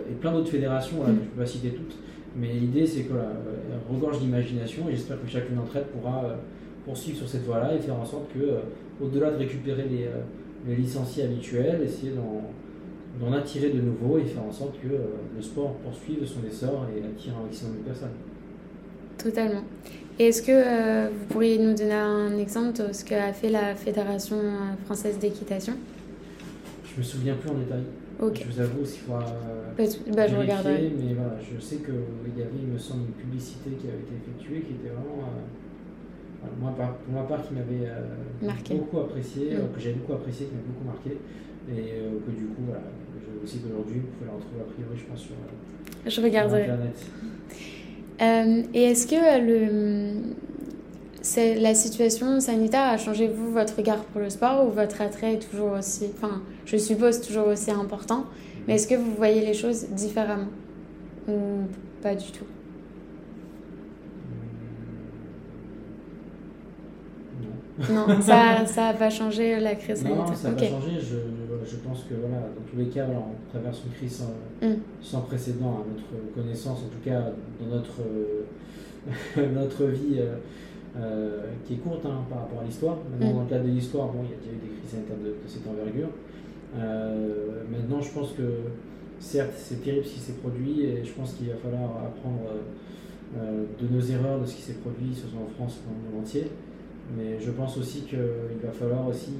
[0.09, 1.95] et plein d'autres fédérations, je ne peux pas citer toutes.
[2.35, 3.29] Mais l'idée, c'est que voilà,
[3.89, 6.35] regorge d'imagination et j'espère que chacune d'entre elles pourra euh,
[6.85, 8.59] poursuivre sur cette voie-là et faire en sorte que, euh,
[9.01, 10.21] au-delà de récupérer les, euh,
[10.67, 12.13] les, licenciés habituels, essayer
[13.19, 16.99] d'en attirer de nouveaux et faire en sorte que le sport poursuive son essor et
[17.05, 18.09] attire un maximum de personnes.
[19.17, 19.61] Totalement.
[20.17, 21.59] Et est-ce que vous pourriez
[22.43, 24.37] exemple de ce qu'a fait la Fédération
[24.85, 25.73] française d'équitation
[26.85, 27.83] Je me souviens plus en détail.
[28.19, 29.13] Je vous avoue, s'il faut.
[29.13, 30.91] Bah, je regarderai.
[30.97, 34.13] Mais voilà, je sais qu'il y avait, il me semble, une publicité qui avait été
[34.15, 35.23] effectuée qui était vraiment.
[35.23, 39.73] Euh, moi, pour ma part, qui m'avait euh, beaucoup apprécié, mm.
[39.73, 41.17] que j'avais beaucoup apprécié, qui m'a beaucoup marqué.
[41.69, 42.83] Et euh, que du coup, voilà,
[43.41, 45.35] je sais qu'aujourd'hui, vous pouvez la retrouver a priori, je pense, sur,
[46.05, 46.63] je regarderai.
[46.63, 46.97] Internet.
[48.73, 50.35] et est-ce que le
[51.35, 55.49] la situation sanitaire a changé, vous, votre regard pour le sport ou votre attrait est
[55.49, 58.25] toujours aussi, enfin, je suppose toujours aussi important,
[58.67, 60.49] mais est-ce que vous voyez les choses différemment
[61.27, 61.67] ou
[62.01, 62.45] pas du tout?
[67.91, 70.25] Non, ça n'a pas changé la crise sanitaire.
[70.27, 70.99] Non, ça n'a pas changé.
[70.99, 71.17] Je,
[71.65, 74.75] je, pense que voilà, dans tous les cas, on traverse une crise sans, mm.
[75.01, 78.01] sans, précédent à notre connaissance, en tout cas dans notre,
[79.53, 80.19] notre vie.
[80.19, 80.35] Euh,
[80.95, 82.97] euh, qui est courte hein, par rapport à l'histoire.
[83.09, 83.35] Maintenant, mm.
[83.35, 85.33] dans le cadre de l'histoire, bon, il y a déjà eu des crises sanitaires de,
[85.47, 86.09] cette envergure.
[86.77, 88.69] Euh, maintenant, je pense que
[89.19, 92.41] certes, c'est terrible ce qui s'est produit et je pense qu'il va falloir apprendre
[93.37, 95.97] euh, de nos erreurs, de ce qui s'est produit, ce soit en France ou dans
[95.97, 96.45] le monde entier.
[97.17, 98.19] Mais je pense aussi qu'il
[98.63, 99.33] va falloir aussi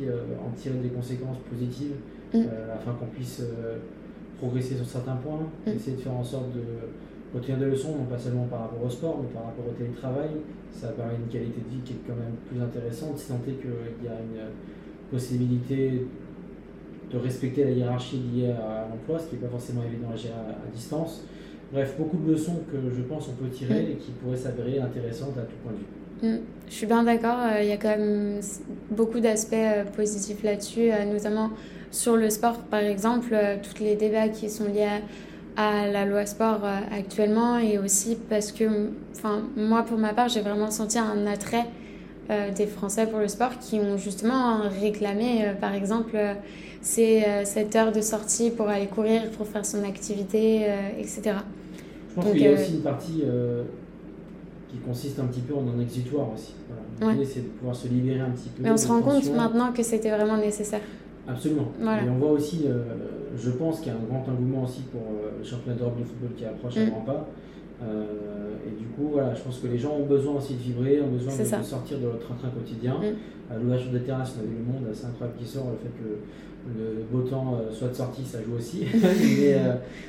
[0.44, 1.96] en tirer des conséquences positives
[2.34, 2.46] mm.
[2.74, 3.44] afin qu'on puisse
[4.39, 5.70] progresser sur certains points, mm.
[5.70, 6.62] essayer de faire en sorte de
[7.34, 10.30] retenir des leçons, non pas seulement par rapport au sport, mais par rapport au télétravail.
[10.72, 13.54] Ça permet une qualité de vie qui est quand même plus intéressante, si tant est
[13.54, 14.50] qu'il y a une
[15.12, 16.06] possibilité
[17.12, 20.34] de respecter la hiérarchie liée à l'emploi, ce qui n'est pas forcément évident à gérer
[20.34, 21.24] à, distance.
[21.72, 23.91] Bref, beaucoup de leçons que je pense on peut tirer mm.
[23.91, 26.38] et qui pourraient s'avérer intéressantes à tout point de vue.
[26.38, 26.41] Mm.
[26.67, 28.39] Je suis bien d'accord, euh, il y a quand même
[28.91, 31.52] beaucoup d'aspects euh, positifs là-dessus, euh, notamment
[31.91, 35.02] sur le sport par exemple, tous les débats qui sont liés à
[35.56, 38.66] à la loi sport euh, actuellement et aussi parce que
[39.16, 41.66] enfin moi pour ma part j'ai vraiment senti un attrait
[42.30, 46.18] euh, des Français pour le sport qui ont justement réclamé euh, par exemple
[46.82, 50.68] c'est cette heure de sortie pour aller courir pour faire son activité
[51.00, 51.38] etc
[52.10, 53.24] je pense qu'il y a aussi une partie
[54.70, 56.56] qui consiste un petit peu en un exutoire aussi.
[57.02, 59.72] L'idée c'est de pouvoir se libérer un petit peu mais on se rend compte maintenant
[59.72, 60.82] que c'était vraiment nécessaire.
[61.28, 61.72] Absolument.
[61.82, 62.84] Et on voit aussi, euh,
[63.36, 66.04] je pense qu'il y a un grand engouement aussi pour euh, le championnat d'Europe de
[66.04, 66.89] football qui approche à mm.
[66.89, 67.28] grands pas.
[67.84, 68.06] Euh,
[68.67, 71.12] et du coup, voilà, je pense que les gens ont besoin aussi de vibrer, ont
[71.12, 72.96] besoin de, sortir de leur train-train quotidien.
[72.96, 73.54] Mm.
[73.54, 75.93] À l'ouverture des terrains, si on avait le monde, c'est incroyable qui sort, le fait
[75.98, 76.17] que
[76.80, 78.86] le beau temps soit de sortie, ça joue aussi.
[78.93, 79.58] Mais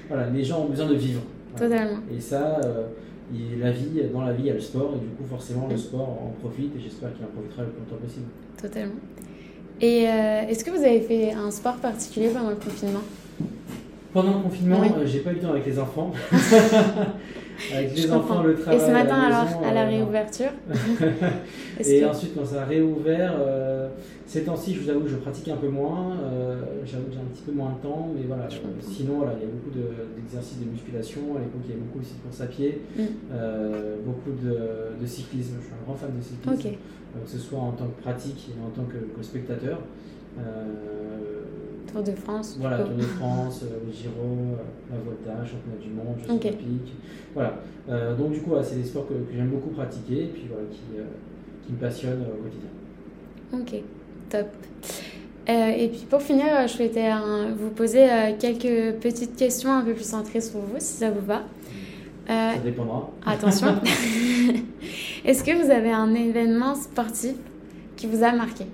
[0.09, 1.21] voilà, les gens ont besoin de vivre.
[1.57, 1.99] Totalement.
[2.15, 2.61] Et ça,
[3.59, 5.75] la vie, dans la vie, il y a le sport, et du coup, forcément, le
[5.75, 5.79] mm.
[5.79, 8.27] sport en profite, et j'espère qu'il en profitera le plus longtemps possible.
[8.57, 8.95] Totalement.
[9.81, 13.03] Et euh, est-ce que vous avez fait un sport particulier pendant le confinement?
[14.13, 16.13] Pendant le confinement, euh, j'ai pas eu le temps avec les enfants.
[17.73, 18.77] avec les enfants, le travail.
[18.77, 20.51] Et ce matin, alors, à la euh, réouverture
[21.85, 23.35] Et ensuite, quand ça a réouvert,
[24.27, 26.17] ces temps-ci, je vous avoue que je pratique un peu moins.
[26.85, 28.49] J'avoue que j'ai un petit peu moins de temps, mais voilà.
[28.81, 29.71] sinon, voilà, il y a beaucoup
[30.17, 31.21] d'exercices de, musculation.
[31.37, 33.03] À l'époque, il y avait beaucoup aussi de course à pied, mm.
[34.05, 35.55] beaucoup de, cyclisme.
[35.61, 36.77] Je suis un grand fan de cyclisme.
[37.25, 39.81] que ce soit en tant que pratique et en tant que, spectateur.
[41.95, 42.57] Tour de France.
[42.61, 44.57] Voilà, Tour de France, le Giro,
[44.91, 46.45] la Volta, Championnat du Monde, Jeux Ok.
[46.45, 46.95] Olympiques.
[47.35, 47.55] Voilà.
[47.89, 50.65] Euh, donc du coup, c'est des sports que, que j'aime beaucoup pratiquer et puis voilà,
[50.71, 51.03] qui, euh,
[51.67, 52.71] qui me passionnent euh, au quotidien.
[53.53, 53.83] Ok,
[54.31, 54.47] top.
[55.49, 59.71] Euh, et puis pour finir, euh, je souhaitais euh, vous poser euh, quelques petites questions
[59.73, 61.43] un peu plus centrées sur vous, si ça vous va.
[62.31, 63.11] Euh, Ça dépendra.
[63.27, 63.69] attention.
[65.25, 67.35] Est-ce que vous avez un événement sportif
[67.97, 68.65] qui vous a marqué?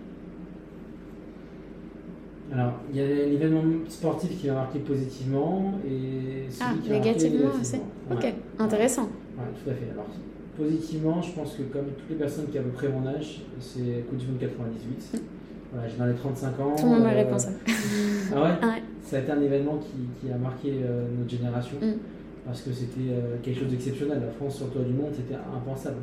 [2.52, 6.94] Alors, il y a l'événement sportif qui m'a marqué positivement et celui Ah, qui m'a
[6.96, 7.76] marqué négativement aussi.
[8.10, 9.02] Ok, intéressant.
[9.38, 9.90] Ouais, tout à fait.
[9.92, 10.06] Alors,
[10.56, 13.42] positivement, je pense que comme toutes les personnes qui ont à peu près mon âge,
[13.60, 15.20] c'est Coupe du Monde 98.
[15.72, 16.74] Voilà, j'ai dans les 35 ans.
[16.76, 17.50] Tout le monde me euh, répond ça.
[18.34, 18.82] Ah ouais, Ouais.
[19.04, 21.94] Ça a été un événement qui, qui a marqué euh, notre génération Mm.
[22.46, 24.20] parce que c'était euh, quelque chose d'exceptionnel.
[24.24, 25.96] La France sur le toit du monde, c'était impensable.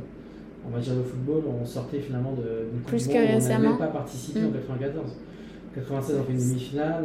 [0.65, 3.45] En matière de football, on sortait finalement de- d'une Coupe Plus du que Monde où
[3.45, 4.53] on n'avait même pas participé en Mm.
[4.53, 5.11] 94.
[5.81, 7.03] 96, on fait une demi-finale.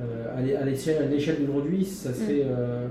[0.00, 2.14] euh, à l'é- à l'échelle d'aujourd'hui, ça Mm.
[2.14, 2.88] serait euh,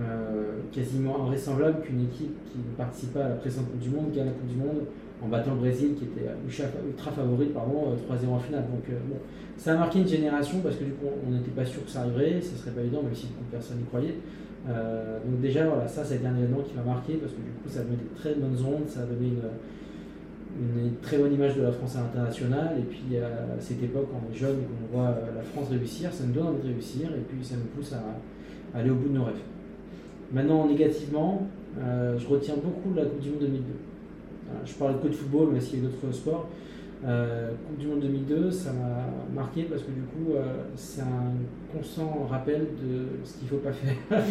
[0.00, 4.10] euh, quasiment invraisemblable qu'une équipe qui ne participe pas à la précédente Coupe du Monde
[4.12, 4.82] gagne la Coupe du Monde
[5.22, 8.62] en battant le Brésil qui était ultra, ultra favori pardon, euh, 3-0 en finale.
[8.72, 9.16] Donc bon,
[9.56, 12.00] ça a marqué une génération parce que du coup on n'était pas sûr que ça
[12.00, 14.16] arriverait, ce serait pas évident même si beaucoup de personnes y croyaient.
[14.68, 17.50] Euh, donc déjà voilà, ça ça été un événement qui m'a marqué parce que du
[17.62, 19.44] coup ça a donné des très bonnes ondes, ça a donné une,
[20.56, 24.20] une très bonne image de la France à l'international et puis à cette époque quand
[24.28, 26.72] on est jeune et qu'on voit euh, la France réussir, ça nous donne envie de
[26.74, 29.34] réussir et puis ça nous pousse à, à aller au bout de nos rêves.
[30.32, 31.46] Maintenant négativement,
[31.80, 33.62] euh, je retiens beaucoup la Coupe du Monde 2002.
[34.46, 36.48] Voilà, je parle que de football mais aussi d'autres sports.
[37.06, 41.76] Euh, coupe du Monde 2002, ça m'a marqué parce que du coup, euh, c'est un
[41.76, 43.94] constant rappel de ce qu'il ne faut pas faire.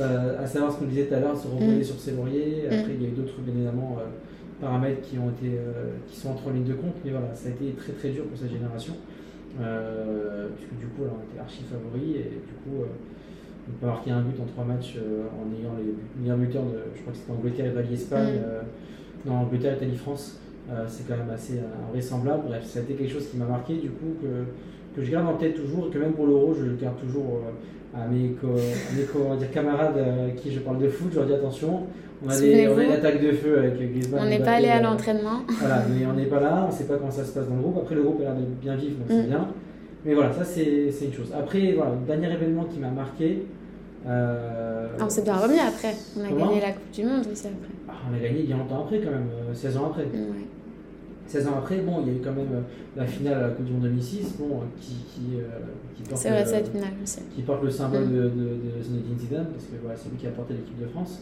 [0.00, 1.82] À savoir ce qu'on disait tout à l'heure, se reposer Mm.
[1.82, 2.66] sur ses lauriers.
[2.66, 3.96] Après, il y a eu d'autres, bien évidemment,
[4.60, 6.94] paramètres qui, ont été, euh, qui sont entrés en ligne de compte.
[7.04, 8.94] Mais voilà, ça a été très très dur pour cette génération.
[9.60, 12.86] Euh, puisque du coup, là, on était archi favoris et du coup, euh,
[13.68, 17.00] on peut marquer un but en trois matchs en ayant les meilleurs buteurs de, je
[17.02, 18.34] crois que c'était Angleterre, Italie, Espagne.
[19.24, 19.28] Mm.
[19.28, 20.40] non, Angleterre, Italie, France.
[20.86, 21.54] C'est quand même assez
[21.88, 22.42] invraisemblable.
[22.48, 25.26] Bref, ça a été quelque chose qui m'a marqué, du coup, que, que je garde
[25.26, 27.40] en tête toujours, et que même pour l'Euro, je le garde toujours
[27.94, 30.88] à mes, co- à mes co- on va dire, camarades à qui je parle de
[30.90, 31.08] foot.
[31.10, 31.86] Je leur dis attention,
[32.24, 34.20] on a, des, on a une attaque de feu avec Griezmann.
[34.24, 35.40] On n'est pas allé à euh, l'entraînement.
[35.60, 37.54] Voilà, mais on n'est pas là, on ne sait pas comment ça se passe dans
[37.56, 37.78] le groupe.
[37.82, 39.26] Après, le groupe a l'air de bien vivre, donc c'est Mm.
[39.28, 39.48] bien.
[40.04, 41.32] Mais voilà, ça c'est une chose.
[41.36, 43.44] Après, voilà, le dernier événement qui m'a marqué.
[44.06, 45.92] euh, Ah, on s'est bien remis après.
[46.16, 47.68] On a Comment gagné la Coupe du Monde aussi après.
[47.88, 50.04] ah, on a gagné bien longtemps après, quand même, euh, 16 ans après.
[50.04, 50.46] Ouais.
[51.26, 52.60] 16 ans après, bon, il y a eu quand même euh,
[52.96, 55.42] la finale à la Coupe du Monde 2006, bon, euh, qui, qui, euh,
[55.94, 56.88] qui porte, vrai, le, cette finale
[57.34, 58.12] qui porte le symbole Mm.
[58.12, 60.86] de, de, de Zinedine Zidane, parce que voilà, c'est lui qui a porté l'équipe de
[60.86, 61.20] France.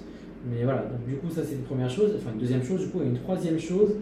[0.50, 2.12] Mais voilà, donc du coup, ça c'est une première chose.
[2.16, 3.96] Enfin, une deuxième chose, du coup, et une troisième chose.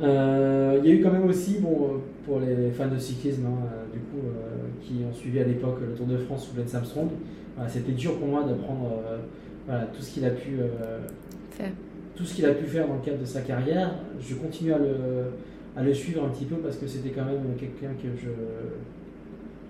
[0.00, 3.46] Euh, il y a eu quand même aussi, bon, euh, pour les fans de cyclisme,
[3.46, 6.56] hein, euh, du coup, euh, qui ont suivi à l'époque le Tour de France sous
[6.60, 7.08] Lance Armstrong,
[7.56, 9.18] voilà, c'était dur pour moi d'apprendre euh,
[9.66, 10.58] voilà, tout ce qu'il a pu
[11.50, 11.70] Faire.
[12.14, 13.92] tout ce qu'il a pu faire dans le cadre de sa carrière.
[14.20, 14.94] Je continue à le,
[15.76, 18.28] à le suivre un petit peu parce que c'était quand même quelqu'un que je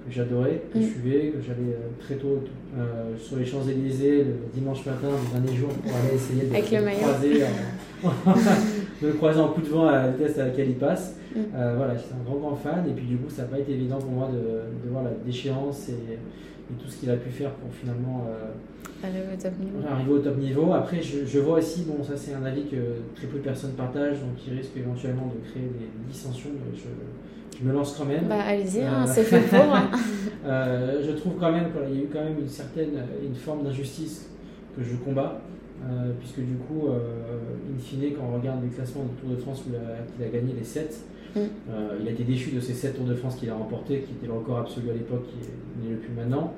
[0.09, 0.91] que j'adorais, que je Mm.
[0.91, 2.43] suivais, que j'allais euh, très tôt
[2.79, 6.71] euh, sur les Champs-Élysées le dimanche matin, le dernier jour, pour aller essayer de, Avec
[6.71, 8.09] le croiser, en-
[9.03, 11.17] de le croiser en coup de vent à la vitesse à laquelle il passe.
[11.35, 11.39] Mm.
[11.55, 13.73] Euh, voilà, j'étais un grand grand fan et puis du coup ça n'a pas été
[13.73, 14.39] évident pour moi de,
[14.87, 18.51] de voir la déchéance et, et tout ce qu'il a pu faire pour finalement euh,
[19.07, 19.79] Aller au top niveau.
[19.89, 20.73] arriver au top niveau.
[20.73, 22.77] Après, je, je vois aussi, bon, ça c'est un avis que
[23.15, 26.89] très peu de personnes partagent, donc qui risque éventuellement de créer des dissensions, mais je,
[27.61, 28.25] je me lance quand même.
[28.29, 29.75] Bah allez-y, hein, Euh, c'est fait pour.
[29.75, 29.91] hein.
[30.47, 32.93] Euh, je trouve quand même qu'il y a eu quand même une certaine,
[33.23, 34.31] une forme d'injustice
[34.75, 35.41] que je combats,
[35.85, 36.99] euh, puisque du coup, euh,
[37.77, 40.25] in fine, quand on regarde les classements du Tour de France où il a, qu'il
[40.25, 40.97] a gagné les 7,
[41.37, 41.41] Mm.
[41.41, 44.13] euh, il a été déchu de ces 7 Tours de France qu'il a remportés, qui
[44.13, 46.55] était le record absolu à l'époque, qui est- n'est le plus maintenant,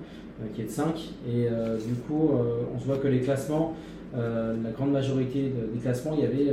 [0.55, 0.95] qui est de 5.
[1.29, 1.49] Et
[1.89, 2.31] du coup,
[2.75, 3.75] on se voit que les classements,
[4.15, 6.53] la grande majorité de- des classements, il y avait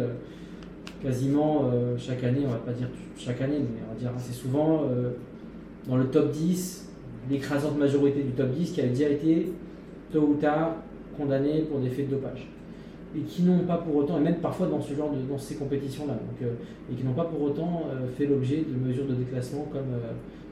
[1.02, 4.34] quasiment euh, chaque année, on va pas dire chaque année, mais on va dire assez
[4.34, 5.12] souvent, euh,
[5.88, 6.89] dans le top 10,
[7.30, 9.52] l'écrasante majorité du top 10 qui avait déjà été
[10.12, 10.76] tôt ou tard
[11.18, 12.48] condamné pour des faits de dopage.
[13.16, 15.56] Et qui n'ont pas pour autant, et même parfois dans ce genre de dans ces
[15.56, 16.52] compétitions-là, euh,
[16.91, 17.84] et qui n'ont pas pour autant
[18.18, 19.95] fait l'objet de mesures de déclassement comme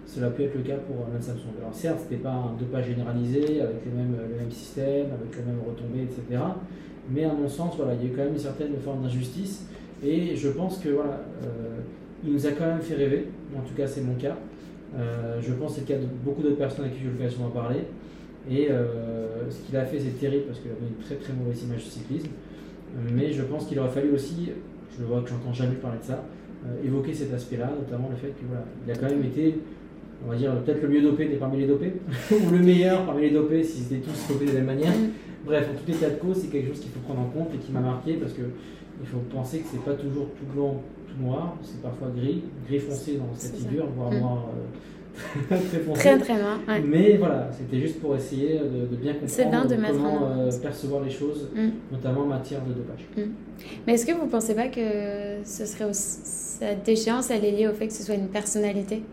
[0.06, 1.54] cela peut être le cas pour Lance Armstrong.
[1.60, 6.04] Alors certes, c'était pas un dopage généralisé avec le même système, avec les mêmes retombées,
[6.04, 6.42] etc.
[7.10, 9.68] Mais à mon sens, voilà, il y a eu quand même une certaine forme d'injustice.
[10.04, 11.80] Et je pense que voilà, euh,
[12.24, 13.28] il nous a quand même fait rêver.
[13.56, 14.38] En tout cas, c'est mon cas.
[14.98, 17.12] Euh, je pense que c'est le cas de beaucoup d'autres personnes à qui j'ai eu
[17.12, 17.80] l'occasion d'en parler.
[18.50, 21.64] Et euh, ce qu'il a fait, c'est terrible parce qu'il avait une très très mauvaise
[21.64, 22.30] image du cyclisme.
[23.14, 24.52] Mais je pense qu'il aurait fallu aussi,
[24.98, 26.24] je vois que j'entends jamais parler de ça,
[26.82, 29.56] évoquer cet aspect-là, notamment le fait que voilà, il a quand même été
[30.26, 31.94] on va dire, peut-être le mieux dopé des parmi les dopés,
[32.32, 34.92] ou le meilleur parmi les dopés si c'était tous dopés de la même manière.
[34.92, 35.10] Mm.
[35.46, 37.58] Bref, en les cas de cause, c'est quelque chose qu'il faut prendre en compte et
[37.58, 38.42] qui m'a marqué parce que
[39.02, 40.76] il faut penser que c'est pas toujours tout blanc,
[41.08, 44.20] tout noir, c'est parfois gris, gris foncé dans cette figure, voire Mm.
[44.20, 46.00] noir euh, très foncé.
[46.00, 46.60] Très très noir.
[46.68, 46.82] ouais.
[46.86, 50.50] Mais voilà, c'était juste pour essayer de, de bien bien comprendre de comment en- euh,
[50.62, 51.70] percevoir les choses, Mm.
[51.92, 53.06] notamment en matière de dopage.
[53.88, 54.82] Mais est-ce que vous pensez pas que
[55.46, 59.04] ce serait aussi, cette déchéance, elle est liée au fait que ce soit une personnalité?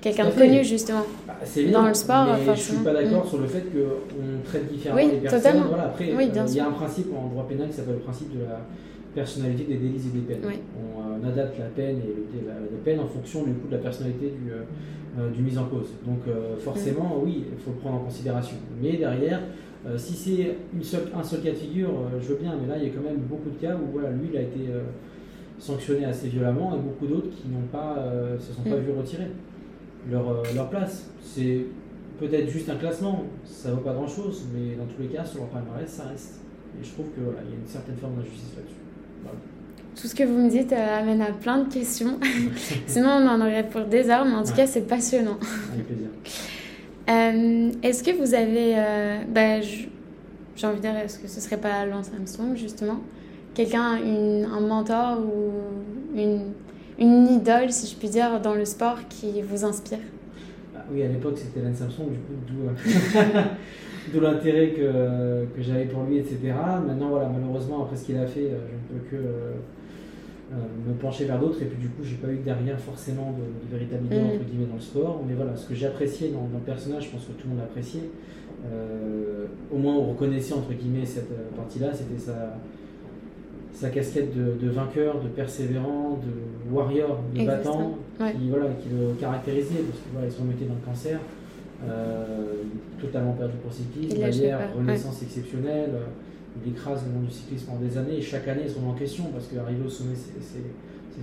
[0.00, 1.00] Quelqu'un de connu, justement.
[1.26, 2.76] Bah, évident, Dans le sport, mais je forcément.
[2.78, 5.40] suis pas d'accord sur le fait qu'on traite différemment Oui, les personnes.
[5.40, 5.66] totalement.
[5.68, 7.94] Voilà, après, Oui, euh, bien il y a un principe en droit pénal qui s'appelle
[7.94, 8.60] le principe de la
[9.14, 10.42] personnalité des délits et des peines.
[10.46, 10.54] Oui.
[10.76, 12.08] On, euh, adapte la peine et
[12.42, 14.62] le, la, la peine en fonction du coup de la personnalité du, euh,
[15.18, 15.88] euh, du mise en cause.
[16.04, 18.56] Donc euh, forcément, oui, il faut le prendre en considération.
[18.82, 19.40] Mais derrière,
[19.86, 21.90] euh, si c'est une seule, un seul cas de figure,
[22.20, 24.10] je veux bien, mais là, il y a quand même beaucoup de cas où voilà,
[24.10, 24.60] lui, il a été
[25.58, 27.96] sanctionné assez violemment et beaucoup d'autres qui n'ont pas,
[28.38, 28.80] se sont pas Mm.
[28.80, 29.26] vus retirer
[30.10, 31.10] leur, leur place.
[31.22, 31.66] C'est
[32.18, 35.48] peut-être juste un classement, ça vaut pas grand-chose, mais dans tous les cas, sur leur
[35.48, 36.40] palmarès, ça reste.
[36.80, 38.74] Et je trouve que voilà, il y a une certaine forme d'injustice là-dessus.
[40.00, 42.18] Tout ce que vous me dites euh, amène à plein de questions.
[42.86, 44.56] Sinon, on en aurait pour des heures, mais en tout Ouais.
[44.56, 45.38] cas, c'est passionnant.
[45.72, 46.08] Avec plaisir.
[47.08, 48.74] Euh, est-ce que vous avez.
[48.76, 49.60] euh, bah,
[50.56, 53.00] j'ai envie de dire, est-ce que ce serait pas Lance Armstrong, justement?
[53.54, 56.52] Quelqu'un, un mentor ou une,
[56.98, 59.98] une idole, si je puis dire, dans le sport qui vous inspire?
[60.76, 62.68] Ah oui, à l'époque, c'était Lance Samson, du coup, d'où
[64.12, 66.38] d'où l'intérêt que, que j'avais pour lui, etc.
[66.86, 69.52] Maintenant, voilà, malheureusement, après ce qu'il a fait, euh, je ne peux que euh,
[70.52, 70.56] euh,
[70.88, 71.62] me pencher vers d'autres.
[71.62, 74.34] Et puis, du coup, j'ai pas eu derrière forcément de, de véritable Mm.
[74.34, 75.22] entre guillemets, dans le sport.
[75.26, 77.54] Mais voilà, ce que j'ai apprécié dans, dans le personnage, je pense que tout le
[77.54, 78.08] monde appréciait.
[78.66, 82.56] Euh, au moins, on reconnaissait, entre guillemets, cette partie-là, c'était sa,
[83.72, 87.74] sa casquette de, de vainqueur, de persévérant, de warrior, de Exactement.
[87.74, 88.32] battant, Ouais.
[88.32, 91.18] qui, voilà, qui le caractérisait, parce que voilà, il se remettait dans le cancer,
[93.00, 94.20] totalement perdu pour le cyclisme,
[94.50, 96.04] pas, renaissance exceptionnelle, euh,
[96.64, 98.92] il écrase le monde du cyclisme pendant des années, et chaque année, ils sont en
[98.94, 100.58] question, parce qu'arriver au sommet, c'est-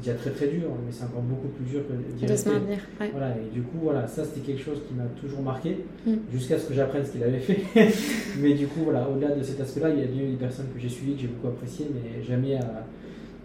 [0.01, 2.49] déjà très très dur, mais c'est encore beaucoup plus dur que d'y rester.
[2.51, 3.09] Ouais.
[3.11, 6.13] Voilà, et du coup, voilà, ça c'était quelque chose qui m'a toujours marqué, Mm.
[6.31, 7.59] jusqu'à ce que j'apprenne ce qu'il avait fait.
[8.39, 10.67] mais du coup, voilà, au-delà de cet aspect-là, il y a bien eu des personnes
[10.73, 12.85] que j'ai suivies, que j'ai beaucoup appréciées, mais jamais à-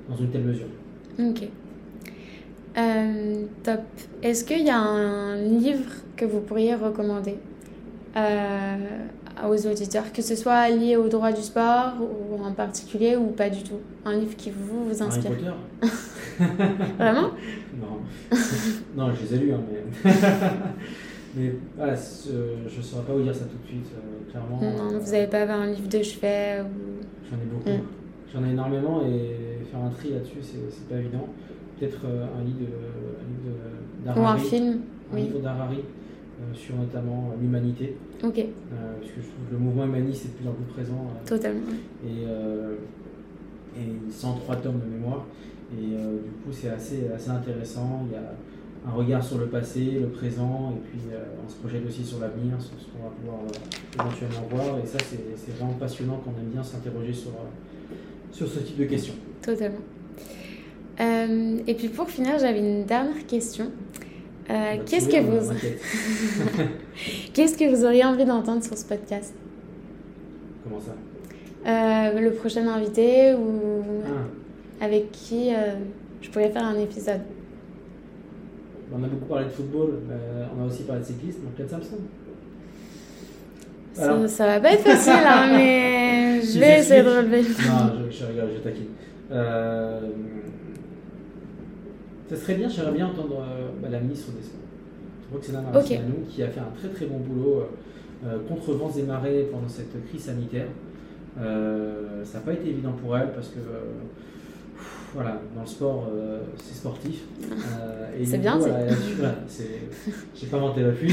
[0.09, 0.67] dans une telle mesure.
[1.19, 1.49] Ok.
[2.79, 3.81] Euh, top.
[4.23, 7.37] Est-ce qu'il y a un livre que vous pourriez recommander
[8.17, 8.77] euh,
[9.49, 13.51] aux auditeurs, que ce soit lié au droit du sport ou en particulier ou pas
[13.51, 15.53] du tout Un livre qui vous, vous Harry inspire Potter?
[16.99, 17.31] Vraiment?
[17.81, 18.01] Non.
[18.97, 20.11] non, je les ai lus, hein, mais.
[21.37, 24.61] mais voilà, je ne saurais pas vous dire ça tout de suite, euh, clairement.
[24.61, 27.05] Non, vous n'avez pas un livre de chevet ou...
[27.31, 27.71] J'en ai beaucoup.
[27.71, 27.89] Mm.
[28.33, 31.27] J'en ai énormément et faire un tri là-dessus, c'est pas évident.
[31.79, 34.81] Peut-être euh, un livre de- un livre ou un film
[35.13, 35.23] un Oui.
[35.23, 35.81] livre d'Harari
[36.55, 38.45] sur notamment euh, l'humanité, Ok, euh,
[39.01, 41.07] puisque je trouve que le mouvement humaniste est de plus en plus présent.
[41.11, 41.61] euh, totalement.
[42.05, 42.75] et, euh,
[43.79, 45.25] et 103 tomes de mémoire.
[45.73, 48.07] Et euh, du coup, c'est assez, assez intéressant.
[48.09, 48.33] Il y a
[48.89, 52.21] un regard sur le passé, le présent, et puis euh, on se projette aussi sur
[52.21, 54.79] l'avenir, sur ce qu'on va pouvoir euh, éventuellement voir.
[54.79, 57.95] Et ça, c'est vraiment passionnant quand on aime bien s'interroger sur, euh,
[58.33, 59.15] sur ce type de questions.
[59.43, 59.79] Totalement.
[61.01, 63.71] Euh, et puis pour finir, j'avais une dernière question.
[64.51, 65.53] Euh, Qu'est-ce que vous...
[67.35, 69.35] Qu'est-ce que vous auriez envie d'entendre sur ce podcast?
[70.65, 70.93] Comment ça?
[71.69, 75.75] Euh, Le prochain invité ou Ah, avec qui euh,
[76.23, 77.21] je pourrais faire un épisode.
[78.93, 79.95] On a beaucoup parlé de football,
[80.57, 81.97] on a aussi parlé de cyclisme, donc Ken Samson.
[83.95, 87.41] ça, ça va pas être facile, hein, mais je vais essayer de relever.
[87.43, 88.87] Non, je, je rigole, je taquine.
[89.33, 90.01] Euh,
[92.29, 94.61] ça serait bien, j'aimerais bien entendre euh, bah, la ministre des Sports,
[95.33, 99.03] Roxana Maracineanu, qui a fait un très très bon boulot euh, euh, contre vents et
[99.03, 100.67] marées pendant cette crise sanitaire.
[101.39, 103.59] Euh, ça n'a pas été évident pour elle parce que
[105.15, 107.23] voilà, dans le sport, euh, c'est sportif.
[107.43, 108.79] Euh, et C'est bien, voilà,
[109.17, 109.35] voilà,
[110.35, 111.13] J'ai pas inventé la pluie.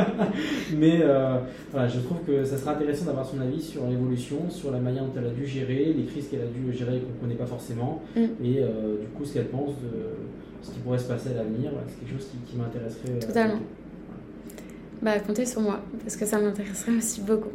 [0.76, 1.38] Mais euh,
[1.72, 5.04] voilà, je trouve que ça sera intéressant d'avoir son avis sur l'évolution, sur la manière
[5.04, 7.46] dont elle a dû gérer, les crises qu'elle a dû gérer qu'on ne connaît pas
[7.46, 8.44] forcément, Mm.
[8.44, 8.54] et
[9.00, 11.70] du coup ce qu'elle pense de ce qui pourrait se passer à l'avenir.
[11.72, 13.18] Voilà, c'est quelque chose qui, qui m'intéresserait.
[13.26, 13.60] Totalement.
[15.02, 17.50] Bah, comptez sur moi, parce que ça m'intéresserait aussi beaucoup.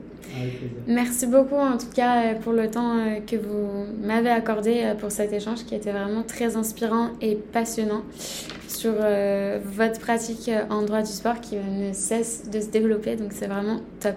[0.88, 4.94] Merci beaucoup en tout cas euh, pour le temps euh, que vous m'avez accordé euh,
[4.94, 8.04] pour cet échange qui était vraiment très inspirant et passionnant
[8.68, 13.34] sur euh, votre pratique en droit du sport qui ne cesse de se développer, donc
[13.34, 14.16] c'est vraiment top.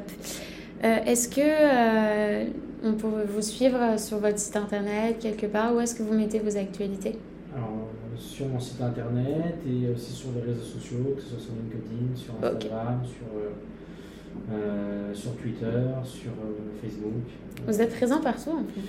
[0.85, 2.45] Euh, est-ce que euh,
[2.85, 6.41] on peut vous suivre sur votre site internet quelque part Où est-ce que vous mettez
[6.41, 7.16] vos actualités?
[8.17, 12.15] Sur mon site internet et aussi sur les réseaux sociaux, que ce soit sur LinkedIn,
[12.15, 13.27] sur Instagram, sur,
[15.15, 16.33] sur Twitter, sur
[16.81, 17.25] Facebook.
[17.67, 18.81] Vous êtes présent partout en fait?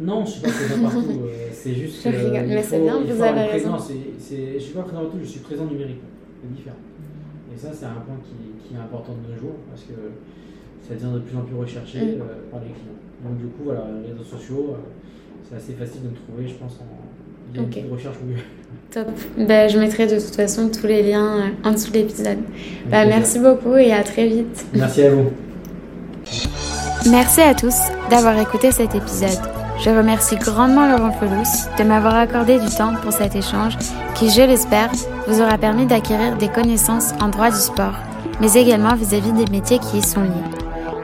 [0.00, 1.20] Non, je ne suis pas présent partout.
[1.52, 2.02] c'est juste.
[2.04, 3.76] Je rigole, mais c'est bien, vous avez raison.
[3.78, 6.08] je ne suis pas présent partout, je suis présent numériquement.
[6.40, 6.76] C'est différent.
[7.52, 9.94] Et ça, c'est un point qui, est important de nos jours parce que
[10.86, 12.18] ça devient de plus en plus recherché mm.
[12.50, 13.00] par les clients.
[13.24, 14.76] Donc, du coup, voilà, les réseaux sociaux,
[15.42, 17.07] c'est assez facile de me trouver, je pense, en,
[17.54, 17.80] il y a okay.
[17.80, 18.42] une recherche Google.
[18.90, 19.08] Top.
[19.36, 22.38] Ben, je mettrai de toute façon tous les liens euh, en dessous de l'épisode.
[22.86, 24.66] Ben, merci beaucoup et à très vite.
[24.74, 25.30] Merci à vous.
[27.10, 27.74] Merci à tous
[28.10, 29.38] d'avoir écouté cet épisode.
[29.84, 33.76] Je remercie grandement Laurent Felous de m'avoir accordé du temps pour cet échange
[34.14, 34.90] qui, je l'espère,
[35.28, 37.94] vous aura permis d'acquérir des connaissances en droit du sport,
[38.40, 40.48] mais également vis-à-vis -vis des métiers qui y sont liés.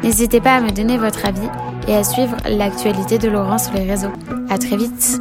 [0.02, 1.48] N'hésitez pas à me donner votre avis
[1.86, 4.12] et à suivre l'actualité de Laurent sur les réseaux.
[4.50, 5.20] À très vite!